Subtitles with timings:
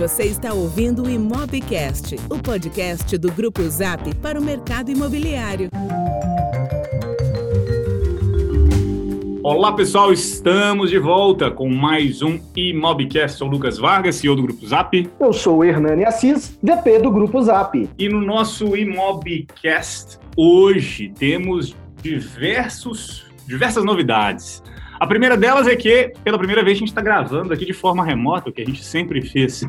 [0.00, 5.68] Você está ouvindo o Imobcast, o podcast do Grupo Zap para o mercado imobiliário.
[9.42, 13.36] Olá pessoal, estamos de volta com mais um Imobcast.
[13.36, 15.06] Sou Lucas Vargas, CEO do Grupo Zap.
[15.20, 17.86] Eu sou o Hernani Assis, VP do Grupo Zap.
[17.98, 24.62] E no nosso Imobcast, hoje temos diversos, diversas novidades.
[25.00, 28.04] A primeira delas é que, pela primeira vez, a gente está gravando aqui de forma
[28.04, 29.66] remota, o que a gente sempre fez.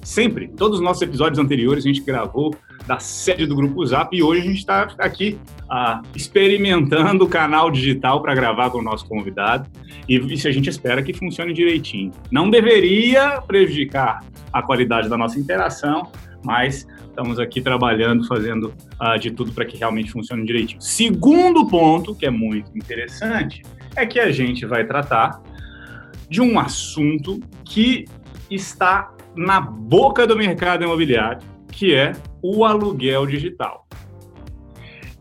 [0.00, 0.46] Sempre.
[0.46, 2.54] Todos os nossos episódios anteriores a gente gravou
[2.86, 5.38] da sede do Grupo Zap e hoje a gente está aqui
[5.68, 9.68] ah, experimentando o canal digital para gravar com o nosso convidado
[10.08, 12.12] e isso a gente espera que funcione direitinho.
[12.30, 16.10] Não deveria prejudicar a qualidade da nossa interação,
[16.44, 20.80] mas estamos aqui trabalhando, fazendo uh, de tudo para que realmente funcione direitinho.
[20.80, 23.62] Segundo ponto, que é muito interessante,
[23.96, 25.42] é que a gente vai tratar
[26.28, 28.04] de um assunto que
[28.50, 31.40] está na boca do mercado imobiliário,
[31.70, 33.86] que é o aluguel digital.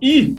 [0.02, 0.36] E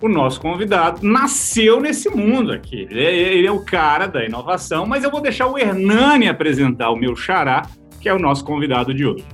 [0.00, 2.86] o nosso convidado nasceu nesse mundo aqui.
[2.90, 6.90] Ele é, ele é, o cara da inovação, mas eu vou deixar o Hernani apresentar
[6.90, 7.62] o meu xará,
[8.00, 9.24] que é o nosso convidado de hoje.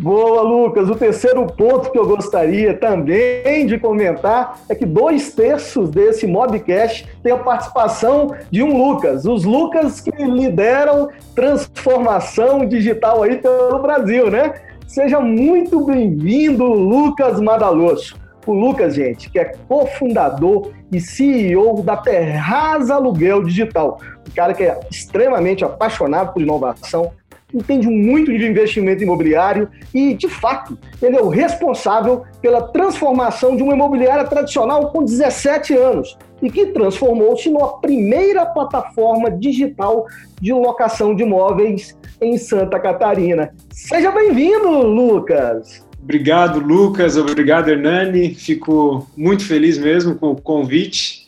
[0.00, 0.88] Boa, Lucas.
[0.88, 7.08] O terceiro ponto que eu gostaria também de comentar é que dois terços desse Mobcast
[7.20, 9.24] tem a participação de um Lucas.
[9.24, 14.54] Os Lucas que lideram transformação digital aí pelo Brasil, né?
[14.86, 18.14] Seja muito bem-vindo, Lucas Madaloso.
[18.46, 24.00] O Lucas, gente, que é cofundador e CEO da Terraz Aluguel Digital.
[24.28, 27.10] Um cara que é extremamente apaixonado por inovação,
[27.52, 33.62] entende muito de investimento imobiliário e, de fato, ele é o responsável pela transformação de
[33.62, 40.06] uma imobiliária tradicional com 17 anos e que transformou-se numa primeira plataforma digital
[40.40, 43.54] de locação de imóveis em Santa Catarina.
[43.70, 45.86] Seja bem-vindo, Lucas!
[46.02, 47.16] Obrigado, Lucas.
[47.16, 48.34] Obrigado, Hernani.
[48.34, 51.27] Fico muito feliz mesmo com o convite.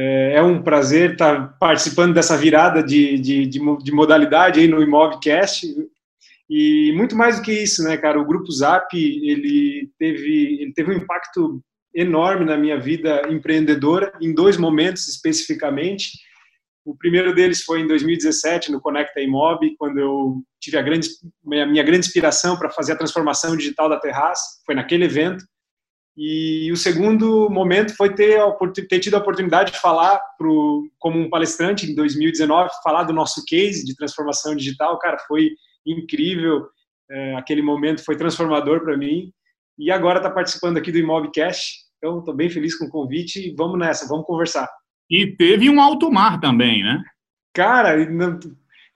[0.00, 4.80] É, é um prazer estar participando dessa virada de, de, de, de modalidade aí no
[4.80, 5.66] Imobcast.
[6.48, 8.20] E muito mais do que isso, né, cara?
[8.20, 11.60] O Grupo Zap, ele teve, ele teve um impacto
[11.92, 16.10] enorme na minha vida empreendedora, em dois momentos especificamente.
[16.84, 21.08] O primeiro deles foi em 2017, no Conecta Imob, quando eu tive a grande,
[21.44, 24.38] minha, minha grande inspiração para fazer a transformação digital da Terraz.
[24.64, 25.44] Foi naquele evento.
[26.20, 28.40] E o segundo momento foi ter,
[28.88, 33.44] ter tido a oportunidade de falar pro, como um palestrante em 2019, falar do nosso
[33.46, 34.98] case de transformação digital.
[34.98, 35.50] Cara, foi
[35.86, 36.66] incrível.
[37.08, 39.30] É, aquele momento foi transformador para mim.
[39.78, 41.76] E agora está participando aqui do Imobcast.
[41.98, 43.54] Então, estou bem feliz com o convite.
[43.56, 44.68] Vamos nessa, vamos conversar.
[45.08, 47.00] E teve um alto mar também, né?
[47.54, 47.96] Cara,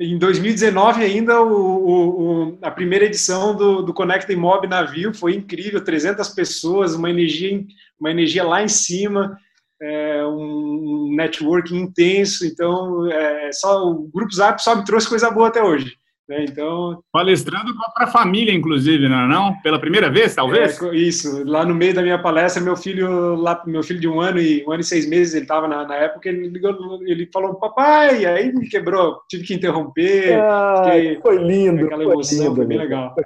[0.03, 5.83] em 2019 ainda, o, o, a primeira edição do, do Conecta Imob Navio foi incrível,
[5.83, 7.65] 300 pessoas, uma energia,
[7.99, 9.39] uma energia lá em cima,
[9.81, 15.49] é, um networking intenso, então é, só o Grupo Zap só me trouxe coisa boa
[15.49, 15.97] até hoje.
[16.29, 16.45] Né?
[16.49, 19.61] Então, Palestrando para a família, inclusive, não é não?
[19.61, 20.81] Pela primeira vez, talvez?
[20.81, 21.45] É, isso.
[21.45, 24.65] Lá no meio da minha palestra, meu filho, lá, meu filho de um ano e
[24.67, 28.25] um ano e seis meses, ele estava na, na, época, ele ligou, ele falou, papai,
[28.25, 30.39] aí me quebrou, tive que interromper.
[30.41, 30.85] Ah,
[31.21, 31.85] foi lindo.
[31.85, 33.15] Aquela emoção, foi, lindo, foi bem legal.
[33.15, 33.25] Foi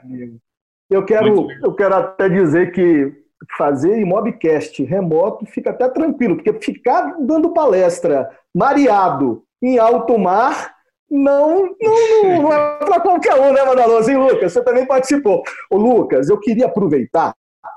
[0.89, 3.13] eu quero, eu quero até dizer que
[3.57, 10.76] fazer imobcast remoto fica até tranquilo, porque ficar dando palestra mareado em alto mar
[11.11, 14.11] não, não, não é para qualquer um, né, Madaloso?
[14.11, 15.43] E Lucas, você também participou.
[15.71, 17.35] Ô, Lucas, eu queria aproveitar,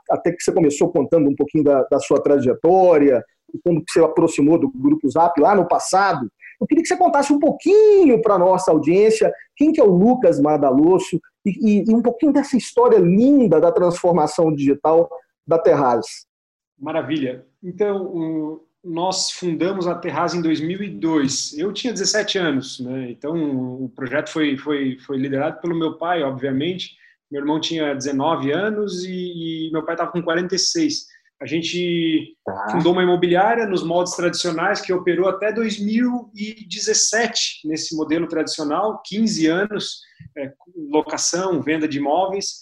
[0.09, 3.23] até que você começou contando um pouquinho da, da sua trajetória,
[3.63, 6.29] como que você aproximou do Grupo Zap lá no passado.
[6.59, 9.90] Eu queria que você contasse um pouquinho para a nossa audiência quem que é o
[9.90, 15.09] Lucas Madaloso e, e, e, um pouquinho dessa história linda da transformação digital
[15.47, 16.06] da Terraz.
[16.78, 17.46] Maravilha.
[17.63, 21.57] Então, nós fundamos a Terraz em 2002.
[21.57, 23.12] Eu tinha 17 anos, né?
[23.12, 26.97] Então o projeto foi, foi, foi liderado pelo meu pai, obviamente.
[27.31, 31.08] Meu irmão tinha 19 anos e, e meu pai estava com 46.
[31.41, 32.67] A gente tá.
[32.72, 40.02] fundou uma imobiliária nos moldes tradicionais que operou até 2017 nesse modelo tradicional, 15 anos,
[40.37, 40.52] é,
[40.91, 42.59] locação, venda de imóveis.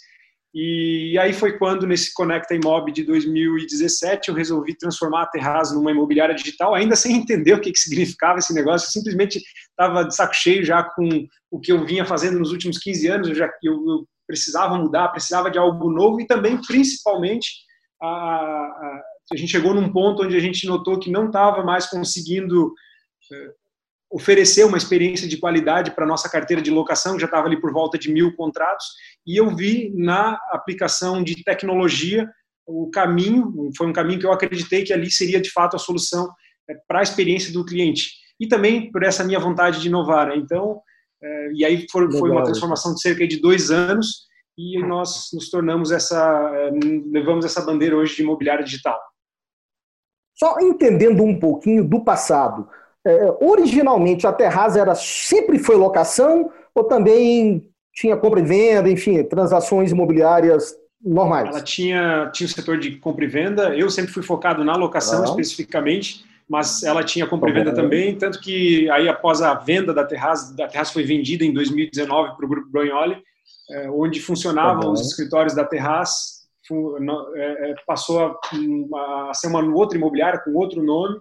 [0.59, 5.91] E aí foi quando, nesse Conecta Imob de 2017, eu resolvi transformar a Terraz numa
[5.91, 8.87] imobiliária digital, ainda sem entender o que, que significava esse negócio.
[8.87, 9.39] Eu simplesmente
[9.69, 13.29] estava de saco cheio já com o que eu vinha fazendo nos últimos 15 anos.
[13.29, 17.51] Eu, já, eu, eu precisava mudar, precisava de algo novo e também, principalmente,
[18.01, 19.01] a, a,
[19.33, 22.73] a gente chegou num ponto onde a gente notou que não estava mais conseguindo
[23.31, 23.53] eh,
[24.09, 27.59] oferecer uma experiência de qualidade para a nossa carteira de locação, que já estava ali
[27.59, 28.85] por volta de mil contratos,
[29.25, 32.29] e eu vi na aplicação de tecnologia
[32.65, 36.29] o caminho, foi um caminho que eu acreditei que ali seria de fato a solução
[36.69, 38.11] é, para a experiência do cliente.
[38.39, 40.27] E também por essa minha vontade de inovar.
[40.27, 40.35] Né?
[40.37, 40.81] Então,
[41.21, 44.27] é, e aí foi, foi uma transformação de cerca de dois anos,
[44.57, 46.71] e nós nos tornamos essa, é,
[47.11, 48.99] levamos essa bandeira hoje de imobiliário digital.
[50.35, 52.69] Só entendendo um pouquinho do passado,
[53.05, 59.23] é, originalmente a Terraz era sempre foi locação ou também tinha compra e venda, enfim,
[59.23, 61.49] transações imobiliárias normais?
[61.49, 63.75] Ela tinha, tinha o setor de compra e venda.
[63.75, 68.39] Eu sempre fui focado na locação especificamente, mas ela tinha compra e venda também, tanto
[68.39, 72.49] que aí após a venda da Terraz, a Terraz foi vendida em 2019 para o
[72.49, 73.17] grupo Brognoli,
[73.71, 76.37] é, onde funcionavam os escritórios da Terraz,
[77.35, 81.17] é, é, passou a, a ser uma outra imobiliária com outro nome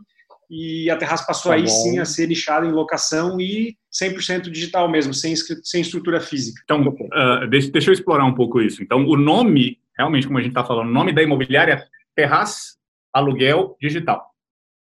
[0.51, 1.69] e a Terraz passou tá aí bom.
[1.69, 6.61] sim a ser nichada em locação e 100% digital mesmo, sem, sem estrutura física.
[6.65, 8.83] Então, uh, deixa, deixa eu explorar um pouco isso.
[8.83, 12.77] Então, o nome, realmente, como a gente está falando, o nome da imobiliária é Terraz
[13.13, 14.31] Aluguel Digital.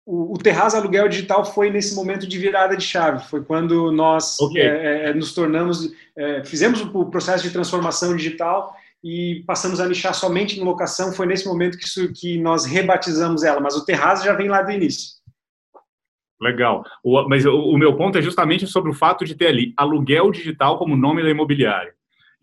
[0.05, 4.38] O, o Terraz Aluguel Digital foi nesse momento de virada de chave, foi quando nós
[4.38, 4.62] okay.
[4.62, 10.14] é, é, nos tornamos, é, fizemos o processo de transformação digital e passamos a nichar
[10.14, 14.23] somente em locação, foi nesse momento que, isso, que nós rebatizamos ela, mas o Terraz
[14.23, 15.16] já vem lá do início.
[16.41, 16.85] Legal.
[17.03, 20.31] O, mas o, o, meu ponto é justamente sobre o fato de ter ali aluguel
[20.31, 21.94] digital como nome da imobiliária.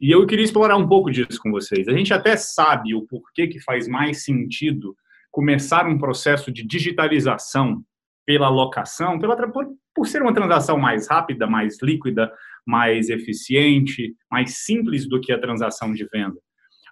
[0.01, 1.87] E eu queria explorar um pouco disso com vocês.
[1.87, 4.95] A gente até sabe o porquê que faz mais sentido
[5.31, 7.83] começar um processo de digitalização
[8.25, 12.31] pela locação, pela, por, por ser uma transação mais rápida, mais líquida,
[12.65, 16.37] mais eficiente, mais simples do que a transação de venda.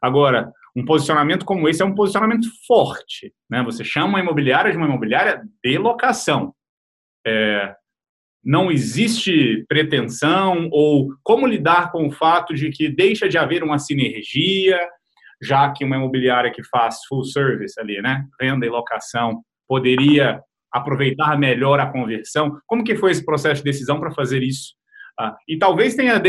[0.02, 3.34] Agora, um posicionamento como esse é um posicionamento forte.
[3.50, 3.64] Né?
[3.64, 6.54] Você chama uma imobiliária de uma imobiliária de locação.
[7.26, 7.76] É,
[8.44, 13.78] não existe pretensão ou como lidar com o fato de que deixa de haver uma
[13.78, 14.80] sinergia,
[15.42, 20.42] já que uma imobiliária que faz full service ali, né, venda e locação, poderia
[20.72, 22.60] aproveitar melhor a conversão.
[22.66, 24.74] Como que foi esse processo de decisão para fazer isso?
[25.20, 26.20] Ah, e talvez tenha,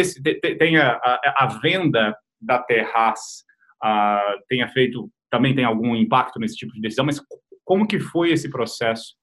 [0.58, 3.20] tenha a, a, venda da Terraz
[3.82, 7.22] ah, tenha feito também tem algum impacto nesse tipo de decisão, mas
[7.64, 9.14] como que foi esse processo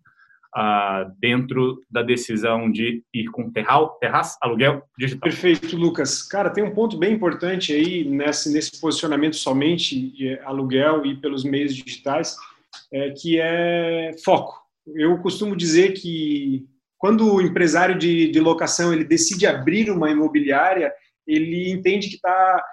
[0.56, 5.30] uh, dentro da decisão de ir com terral, terraço, aluguel digital.
[5.30, 6.24] Perfeito, Lucas.
[6.24, 11.76] Cara, tem um ponto bem importante aí nesse, nesse posicionamento somente aluguel e pelos meios
[11.76, 12.36] digitais,
[12.92, 14.60] é, que é foco.
[14.96, 16.66] Eu costumo dizer que
[16.98, 20.92] quando o empresário de, de locação ele decide abrir uma imobiliária,
[21.26, 22.64] ele entende que está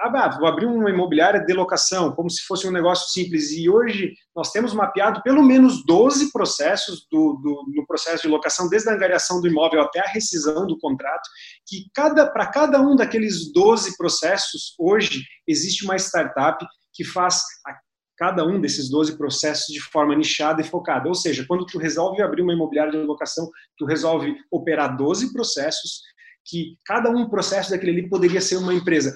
[0.00, 3.52] ah, vou abrir uma imobiliária de locação, como se fosse um negócio simples.
[3.52, 8.68] E hoje nós temos mapeado pelo menos 12 processos do, do, no processo de locação,
[8.68, 11.28] desde a angariação do imóvel até a rescisão do contrato,
[11.66, 17.76] que cada para cada um daqueles 12 processos, hoje existe uma startup que faz a
[18.16, 21.06] cada um desses 12 processos de forma nichada e focada.
[21.06, 26.00] Ou seja, quando tu resolve abrir uma imobiliária de locação, tu resolve operar 12 processos
[26.44, 29.14] que cada um processo daquele ali poderia ser uma empresa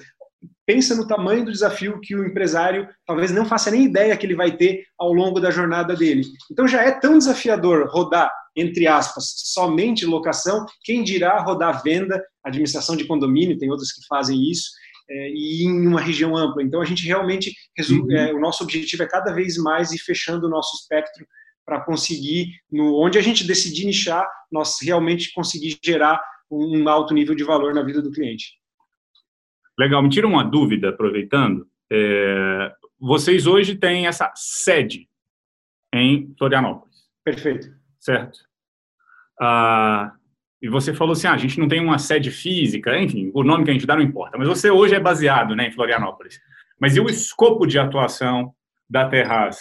[0.71, 4.35] pensa no tamanho do desafio que o empresário talvez não faça nem ideia que ele
[4.35, 6.23] vai ter ao longo da jornada dele.
[6.49, 12.95] Então já é tão desafiador rodar, entre aspas, somente locação, quem dirá rodar venda, administração
[12.95, 14.69] de condomínio, tem outras que fazem isso,
[15.09, 16.63] é, e em uma região ampla.
[16.63, 17.53] Então a gente realmente,
[17.89, 18.09] uhum.
[18.09, 21.27] é, o nosso objetivo é cada vez mais ir fechando o nosso espectro
[21.65, 27.35] para conseguir, no, onde a gente decidir nichar, nós realmente conseguir gerar um alto nível
[27.35, 28.60] de valor na vida do cliente.
[29.79, 31.67] Legal, me tira uma dúvida, aproveitando.
[31.91, 35.07] É, vocês hoje têm essa sede
[35.93, 37.09] em Florianópolis.
[37.23, 37.69] Perfeito.
[37.99, 38.39] Certo.
[39.39, 40.13] Ah,
[40.61, 43.63] e você falou assim, ah, a gente não tem uma sede física, enfim, o nome
[43.63, 46.39] que a gente dá não importa, mas você hoje é baseado né, em Florianópolis.
[46.79, 48.53] Mas e o escopo de atuação
[48.89, 49.59] da Terraz?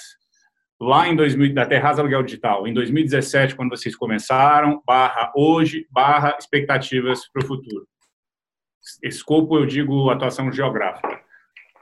[0.79, 6.37] Lá em 2000, da Terraz Aluguel Digital, em 2017, quando vocês começaram, barra hoje, barra
[6.39, 7.87] expectativas para o futuro.
[9.03, 11.21] Escopo, eu digo atuação geográfica.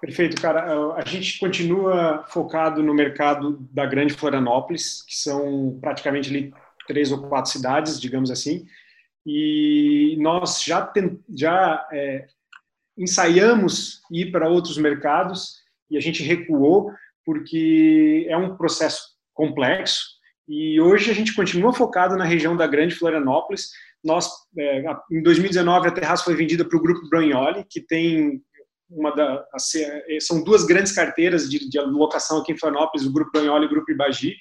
[0.01, 0.95] Perfeito, cara.
[0.95, 6.55] A gente continua focado no mercado da Grande Florianópolis, que são praticamente ali
[6.87, 8.65] três ou quatro cidades, digamos assim.
[9.27, 10.93] E nós já,
[11.35, 12.27] já é,
[12.97, 15.57] ensaiamos ir para outros mercados
[15.91, 16.93] e a gente recuou
[17.25, 19.01] porque é um processo
[19.35, 20.03] complexo.
[20.49, 23.71] E hoje a gente continua focado na região da Grande Florianópolis,
[24.05, 24.29] nós,
[24.59, 28.41] é, em 2019, a Terraço foi vendida para o Grupo Bragnoli, que tem
[28.91, 29.45] uma da,
[29.77, 33.67] é, são duas grandes carteiras de, de locação aqui em Florianópolis, o Grupo Bragnoli e
[33.67, 34.35] o Grupo Ibagi,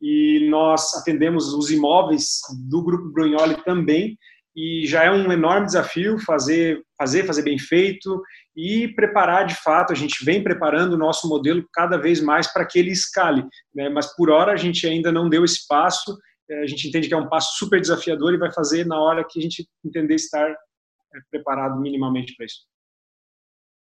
[0.00, 2.38] e nós atendemos os imóveis
[2.68, 4.16] do Grupo Bragnoli também,
[4.54, 8.20] e já é um enorme desafio fazer, fazer, fazer bem feito
[8.56, 9.92] e preparar de fato.
[9.92, 13.88] A gente vem preparando o nosso modelo cada vez mais para que ele escale, né?
[13.88, 15.44] mas por hora a gente ainda não deu.
[15.44, 15.46] É,
[16.50, 19.38] a gente entende que é um passo super desafiador e vai fazer na hora que
[19.38, 20.56] a gente entender estar é,
[21.30, 22.66] preparado minimamente para isso.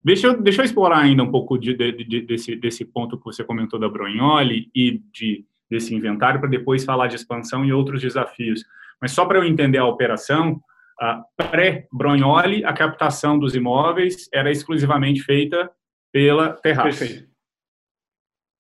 [0.02, 3.24] Deixa eu, deixa eu explorar ainda um pouco de, de, de, desse, desse ponto que
[3.24, 8.02] você comentou da Brognoli e de, desse inventário, para depois falar de expansão e outros
[8.02, 8.62] desafios.
[9.00, 10.60] Mas só para eu entender a operação,
[11.36, 15.70] pré-Brognoli, a captação dos imóveis era exclusivamente feita
[16.12, 16.98] pela Terraço.
[16.98, 17.28] Perfeito.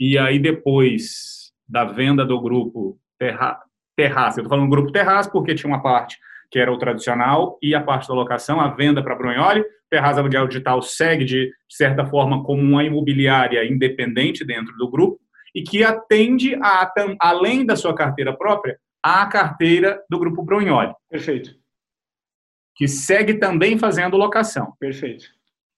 [0.00, 3.62] E aí, depois da venda do grupo Terra,
[3.96, 6.18] Terraço, eu estou falando grupo Terraço porque tinha uma parte
[6.50, 10.46] que era o tradicional, e a parte da locação, a venda para Brognoli, Terraz Aluguel
[10.46, 15.20] Digital segue, de certa forma, como uma imobiliária independente dentro do grupo
[15.52, 20.92] e que atende, a, além da sua carteira própria, à carteira do Grupo Brunholi.
[21.10, 21.56] Perfeito.
[22.76, 24.74] Que segue também fazendo locação.
[24.78, 25.26] Perfeito.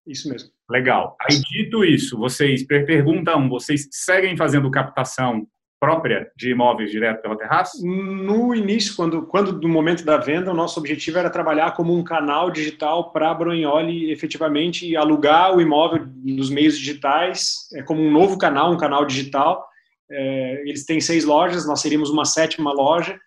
[0.06, 0.50] Isso mesmo.
[0.70, 1.16] Legal.
[1.20, 5.46] Aí, dito isso, vocês, pergunta um, vocês seguem fazendo captação
[5.78, 7.78] própria de imóveis direto pela terraça?
[7.82, 12.02] No início, quando, quando do momento da venda, o nosso objetivo era trabalhar como um
[12.02, 18.10] canal digital para a Brognoli efetivamente alugar o imóvel nos meios digitais, é como um
[18.10, 19.66] novo canal, um canal digital.
[20.10, 23.18] É, eles têm seis lojas, nós seríamos uma sétima loja,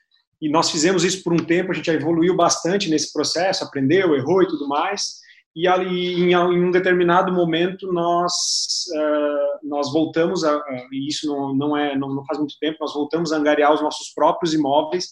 [0.41, 4.41] e nós fizemos isso por um tempo, a gente evoluiu bastante nesse processo, aprendeu, errou
[4.41, 5.19] e tudo mais
[5.59, 10.57] e ali em, em um determinado momento nós uh, nós voltamos a,
[10.89, 13.81] e isso não, não é não, não, faz muito tempo nós voltamos a angariar os
[13.81, 15.09] nossos próprios imóveis.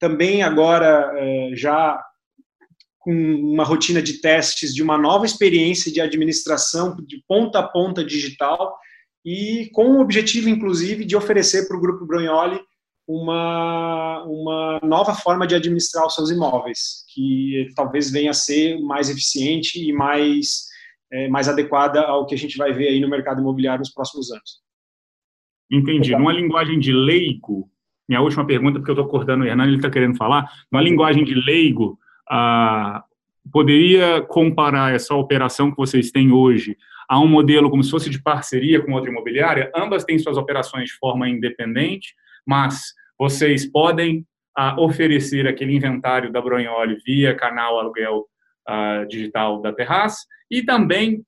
[0.00, 2.02] Também agora uh, já
[3.00, 8.02] com uma rotina de testes de uma nova experiência de administração de ponta a ponta
[8.02, 8.74] digital
[9.22, 12.58] e com o objetivo inclusive de oferecer para o grupo Brognoli
[13.12, 19.10] uma, uma nova forma de administrar os seus imóveis, que talvez venha a ser mais
[19.10, 20.66] eficiente e mais,
[21.12, 24.32] é, mais adequada ao que a gente vai ver aí no mercado imobiliário nos próximos
[24.32, 24.62] anos.
[25.70, 26.12] Entendi.
[26.12, 27.68] Numa linguagem de leigo,
[28.08, 31.24] minha última pergunta, porque eu estou cortando o Hernani, ele está querendo falar, numa linguagem
[31.24, 31.98] de leigo,
[32.30, 33.04] ah,
[33.52, 36.76] poderia comparar essa operação que vocês têm hoje
[37.08, 39.70] a um modelo como se fosse de parceria com outra imobiliária?
[39.76, 42.14] Ambas têm suas operações de forma independente,
[42.46, 44.26] mas vocês podem
[44.58, 48.26] ah, oferecer aquele inventário da Brognoli via canal aluguel
[48.66, 50.16] ah, digital da Terraz
[50.50, 51.22] e também,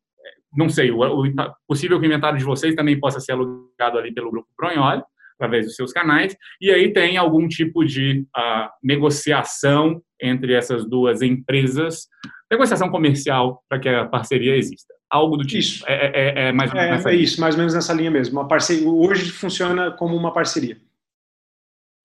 [0.52, 1.32] não sei, o, o,
[1.68, 5.04] possível que o inventário de vocês também possa ser alugado ali pelo grupo Brognoli,
[5.36, 11.22] através dos seus canais, e aí tem algum tipo de ah, negociação entre essas duas
[11.22, 12.08] empresas,
[12.50, 14.92] negociação comercial para que a parceria exista.
[15.08, 15.60] Algo do tipo.
[15.60, 15.84] Isso.
[15.86, 18.40] É, é, é mais ou menos é, é isso, mais ou menos nessa linha mesmo.
[18.40, 20.76] Uma parceria, hoje funciona como uma parceria.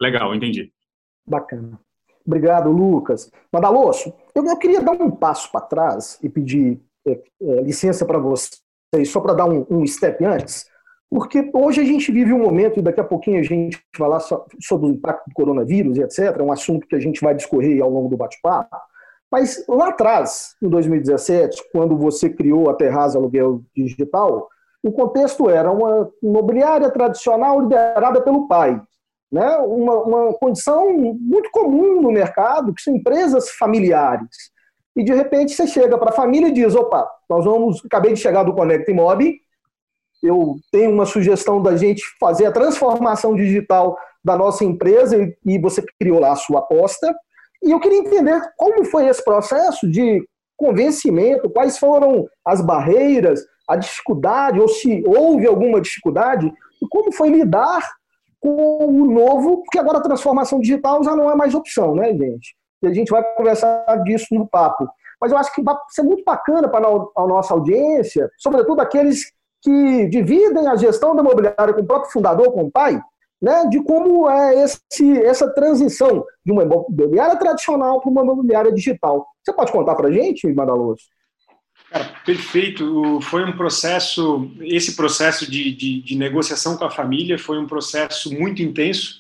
[0.01, 0.72] Legal, entendi.
[1.27, 1.79] Bacana.
[2.25, 3.32] Obrigado, Lucas.
[3.51, 8.20] Madaloso, eu, eu queria dar um passo para trás e pedir é, é, licença para
[8.20, 8.62] vocês,
[9.06, 10.68] só para dar um, um, step antes,
[11.10, 14.20] porque hoje a gente vive um momento, e daqui a pouquinho a gente vai falar
[14.62, 17.89] sobre o impacto do coronavírus e etc., um assunto que a gente vai discorrer ao
[17.89, 18.75] longo do bate-papo,
[19.32, 24.48] mas lá atrás, em 2017, quando você criou a Terraz Aluguel Digital,
[24.82, 28.82] o contexto era uma imobiliária tradicional liderada pelo pai,
[29.31, 34.51] né, uma, uma condição muito comum no mercado, que são empresas familiares.
[34.95, 37.83] E de repente você chega para a família e diz: opa, nós vamos.
[37.86, 39.39] Acabei de chegar do Conect Mob,
[40.21, 45.83] eu tenho uma sugestão da gente fazer a transformação digital da nossa empresa e você
[46.00, 47.15] criou lá a sua aposta.
[47.63, 50.25] E eu queria entender como foi esse processo de
[50.57, 57.29] convencimento, quais foram as barreiras, a dificuldade, ou se houve alguma dificuldade, e como foi
[57.29, 57.88] lidar
[58.39, 62.55] com o novo, porque agora a transformação digital já não é mais opção, né, gente?
[62.81, 64.88] E a gente vai conversar disso no papo.
[65.19, 70.08] Mas eu acho que vai ser muito bacana para a nossa audiência, sobretudo aqueles que
[70.08, 73.01] dividem a gestão da imobiliária com o próprio fundador, com o pai,
[73.41, 79.27] né, de como é esse, essa transição de uma imobiliária tradicional para uma imobiliária digital.
[79.43, 81.03] Você pode contar para a gente, Madaloso?
[81.89, 83.19] Cara, perfeito.
[83.22, 88.31] Foi um processo, esse processo de, de, de, negociação com a família foi um processo
[88.34, 89.15] muito intenso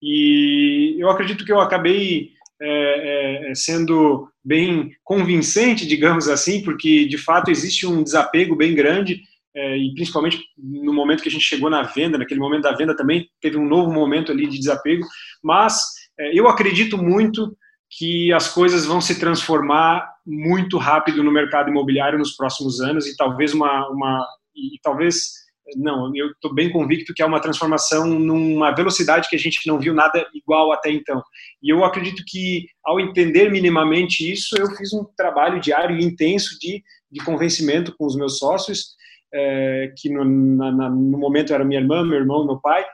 [0.00, 7.18] e eu acredito que eu acabei é, é, sendo bem convincente, digamos assim, porque de
[7.18, 9.20] fato existe um desapego bem grande
[9.54, 12.96] é, e principalmente no momento que a gente chegou na venda, naquele momento da venda
[12.96, 15.04] também teve um novo momento ali de desapego,
[15.42, 15.80] mas
[16.18, 17.56] é, eu acredito muito
[17.90, 23.16] que as coisas vão se transformar muito rápido no mercado imobiliário nos próximos anos e
[23.16, 25.42] talvez uma, uma e talvez
[25.76, 29.78] não, eu estou bem convicto que é uma transformação numa velocidade que a gente não
[29.78, 31.22] viu nada igual até então.
[31.62, 36.58] E eu acredito que, ao entender minimamente isso, eu fiz um trabalho diário e intenso
[36.60, 38.96] de, de convencimento com os meus sócios,
[39.32, 42.84] é, que no, na, no momento era minha irmã, meu irmão, meu pai,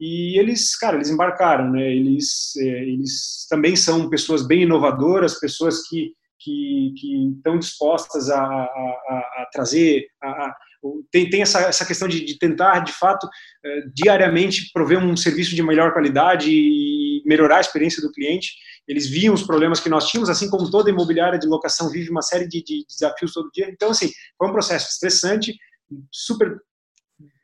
[0.00, 1.90] e eles, cara, eles embarcaram, né?
[1.90, 8.42] Eles, é, eles também são pessoas bem inovadoras, pessoas que que, que estão dispostas a,
[8.42, 10.54] a, a trazer, a,
[11.10, 13.28] tem, tem essa, essa questão de, de tentar, de fato,
[13.64, 18.52] eh, diariamente prover um serviço de melhor qualidade e melhorar a experiência do cliente.
[18.86, 22.22] Eles viam os problemas que nós tínhamos, assim como toda imobiliária de locação vive uma
[22.22, 23.68] série de, de desafios todo dia.
[23.70, 25.54] Então, assim, foi um processo estressante,
[26.12, 26.58] super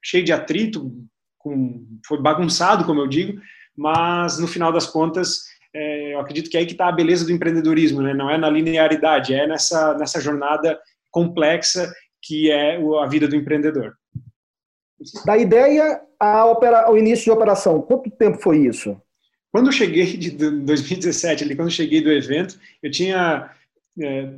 [0.03, 0.93] cheio de atrito,
[1.39, 3.41] com, foi bagunçado, como eu digo,
[3.77, 5.43] mas no final das contas
[5.75, 8.15] é, eu acredito que é aí que está a beleza do empreendedorismo, né?
[8.15, 10.79] não é na linearidade, é nessa, nessa jornada
[11.11, 13.95] complexa que é a vida do empreendedor.
[15.27, 18.97] Da ideia ao início de operação, quanto tempo foi isso?
[19.53, 23.51] Quando eu cheguei de 2017, ali, quando eu cheguei do evento, eu tinha
[24.01, 24.29] é,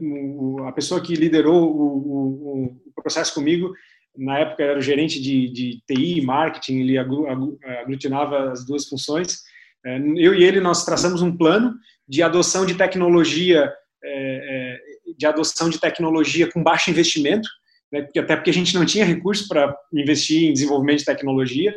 [0.66, 3.72] a pessoa que liderou o, o, o, processo comigo,
[4.16, 9.44] na época era o gerente de, de TI e marketing, ele aglutinava as duas funções,
[10.16, 11.74] eu e ele nós traçamos um plano
[12.08, 14.78] de adoção de tecnologia, é, é,
[15.16, 17.48] de adoção de tecnologia com baixo investimento,
[17.92, 21.74] né, até porque a gente não tinha recursos para investir em desenvolvimento de tecnologia,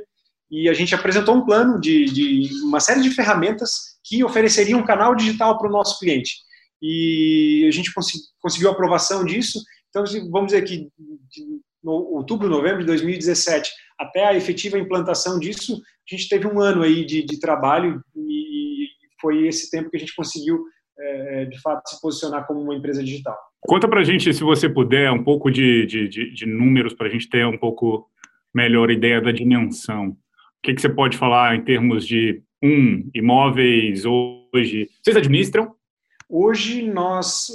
[0.51, 4.85] e a gente apresentou um plano de, de uma série de ferramentas que ofereceriam um
[4.85, 6.37] canal digital para o nosso cliente.
[6.81, 9.61] E a gente consegui, conseguiu aprovação disso.
[9.89, 10.87] Então, vamos dizer que
[11.29, 16.83] de outubro, novembro de 2017 até a efetiva implantação disso, a gente teve um ano
[16.83, 18.87] aí de, de trabalho e
[19.19, 20.63] foi esse tempo que a gente conseguiu,
[20.97, 23.37] é, de fato, se posicionar como uma empresa digital.
[23.61, 27.09] Conta para a gente, se você puder, um pouco de, de, de, números para a
[27.09, 28.09] gente ter um pouco
[28.53, 30.07] melhor ideia da dimensão.
[30.09, 30.15] O
[30.63, 34.89] que, que você pode falar em termos de, um, imóveis hoje?
[35.03, 35.75] Vocês administram?
[36.29, 37.47] Hoje, nós,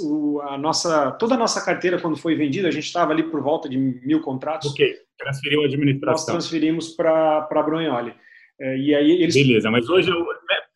[0.49, 3.69] a nossa, toda a nossa carteira, quando foi vendida, a gente estava ali por volta
[3.69, 4.71] de mil contratos.
[4.71, 6.35] Ok, transferiu a administração.
[6.35, 8.13] Nós transferimos para a Brunholi.
[8.59, 9.35] É, e aí eles...
[9.35, 10.09] Beleza, mas hoje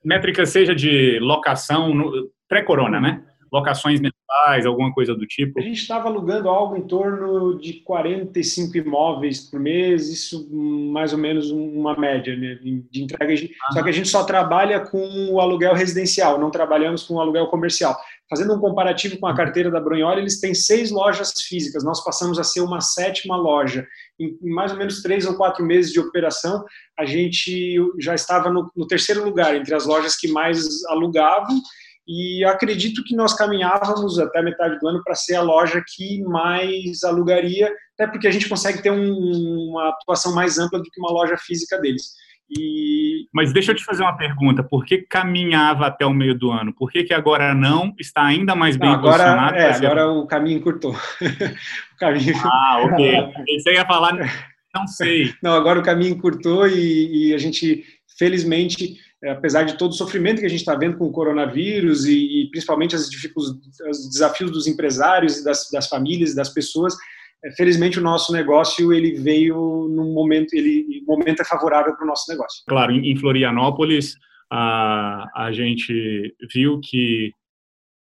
[0.04, 1.94] métrica seja de locação
[2.48, 3.24] pré-corona, né?
[3.52, 5.60] Locações mensais, alguma coisa do tipo?
[5.60, 11.18] A gente estava alugando algo em torno de 45 imóveis por mês, isso mais ou
[11.18, 13.34] menos uma média né, de entrega.
[13.72, 17.48] Só que a gente só trabalha com o aluguel residencial, não trabalhamos com o aluguel
[17.48, 17.98] comercial.
[18.30, 22.38] Fazendo um comparativo com a carteira da Brunholi, eles têm seis lojas físicas, nós passamos
[22.38, 23.88] a ser uma sétima loja.
[24.20, 26.64] Em, mais ou menos três ou quatro meses de operação,
[26.98, 31.60] a gente já estava no, no terceiro lugar entre as lojas que mais alugavam
[32.08, 37.04] e acredito que nós caminhávamos até metade do ano para ser a loja que mais
[37.04, 41.12] alugaria, até porque a gente consegue ter um, uma atuação mais ampla do que uma
[41.12, 42.14] loja física deles.
[42.50, 43.28] E...
[43.34, 46.74] Mas deixa eu te fazer uma pergunta: por que caminhava até o meio do ano?
[46.74, 49.56] Por que, que agora não está ainda mais bem não, agora, posicionado?
[49.56, 50.92] É, agora o caminho encurtou.
[51.94, 52.36] o caminho...
[52.44, 53.34] Ah, ok.
[53.60, 54.14] Você ia falar,
[54.74, 55.34] não sei.
[55.44, 57.84] Não, agora o caminho encurtou e, e a gente,
[58.18, 62.06] felizmente, é, apesar de todo o sofrimento que a gente está vendo com o coronavírus
[62.06, 66.96] e, e principalmente as os desafios dos empresários e das, das famílias e das pessoas,
[67.56, 72.30] felizmente o nosso negócio ele veio num momento ele momento é favorável para o nosso
[72.30, 74.16] negócio claro em Florianópolis
[74.52, 77.32] a, a gente viu que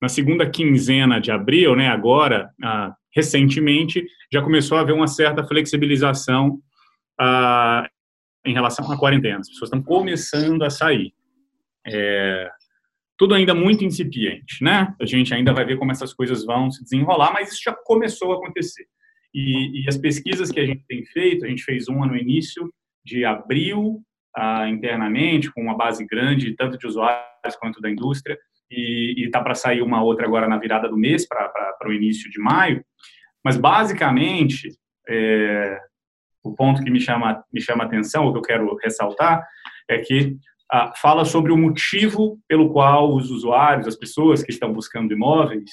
[0.01, 5.47] na segunda quinzena de abril né agora a, recentemente já começou a haver uma certa
[5.47, 6.59] flexibilização
[7.19, 7.89] a,
[8.45, 11.13] em relação à quarentena as pessoas estão começando a sair
[11.87, 12.51] é,
[13.19, 14.95] tudo ainda muito incipiente, né?
[15.01, 18.33] A gente ainda vai ver como essas coisas vão se desenrolar, mas isso já começou
[18.33, 18.87] a acontecer.
[19.35, 22.73] E, e, as pesquisas que a gente tem feito, a gente fez uma no início
[23.05, 24.03] de abril,
[24.37, 28.39] ah, internamente, com uma base grande, tanto de usuários quanto da indústria,
[28.71, 32.39] e está para sair uma outra agora na virada do mês, para o início de
[32.39, 32.85] maio.
[33.45, 34.69] Mas, basicamente,
[35.09, 35.79] é,
[36.43, 39.47] o ponto que me chama, me chama atenção, o que eu quero ressaltar,
[39.89, 40.37] é que
[40.71, 45.71] ah, fala sobre o motivo pelo qual os usuários, as pessoas que estão buscando imóveis,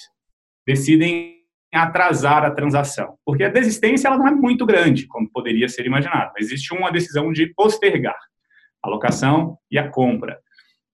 [0.65, 1.34] decidem
[1.83, 3.17] atrasar a transação.
[3.25, 6.33] Porque a desistência ela não é muito grande, como poderia ser imaginado.
[6.37, 8.17] Existe uma decisão de postergar
[8.83, 10.39] a locação e a compra.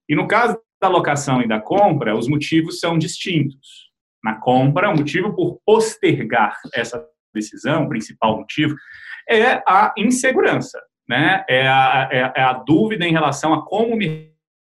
[0.07, 3.91] E no caso da locação e da compra, os motivos são distintos.
[4.23, 8.75] Na compra, o motivo por postergar essa decisão, o principal motivo,
[9.29, 11.45] é a insegurança, né?
[11.47, 13.99] é, a, é, é a dúvida em relação a como o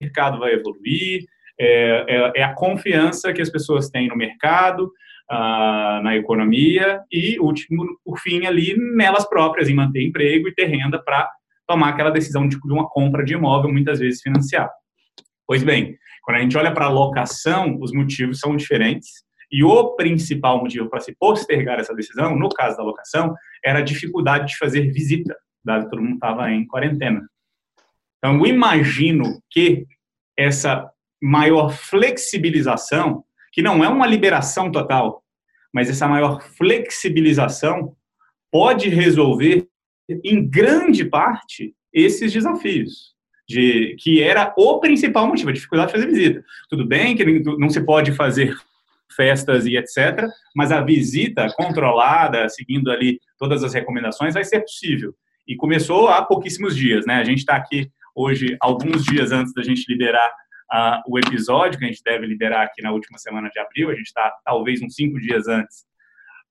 [0.00, 1.24] mercado vai evoluir,
[1.60, 4.92] é, é, é, a confiança que as pessoas têm no mercado,
[5.30, 10.66] uh, na economia e, último, por fim, ali nelas próprias, em manter emprego e ter
[10.66, 11.28] renda para
[11.66, 14.70] tomar aquela decisão de, de uma compra de imóvel, muitas vezes financiado.
[15.46, 19.26] Pois bem, quando a gente olha para a locação, os motivos são diferentes.
[19.50, 23.82] E o principal motivo para se postergar essa decisão, no caso da locação, era a
[23.82, 27.26] dificuldade de fazer visita, dado que todo mundo estava em quarentena.
[28.18, 29.86] Então, eu imagino que
[30.36, 30.90] essa
[31.20, 35.22] maior flexibilização, que não é uma liberação total,
[35.72, 37.94] mas essa maior flexibilização
[38.50, 39.66] pode resolver,
[40.24, 43.16] em grande parte, esses desafios.
[43.50, 46.44] De, que era o principal motivo, a dificuldade de fazer visita.
[46.68, 47.24] Tudo bem que
[47.58, 48.54] não se pode fazer
[49.16, 55.14] festas e etc., mas a visita controlada, seguindo ali todas as recomendações, vai ser possível.
[55.46, 57.14] E começou há pouquíssimos dias, né?
[57.14, 60.30] A gente está aqui hoje, alguns dias antes da gente liberar
[60.72, 63.94] uh, o episódio, que a gente deve liberar aqui na última semana de abril, a
[63.94, 65.86] gente está talvez uns cinco dias antes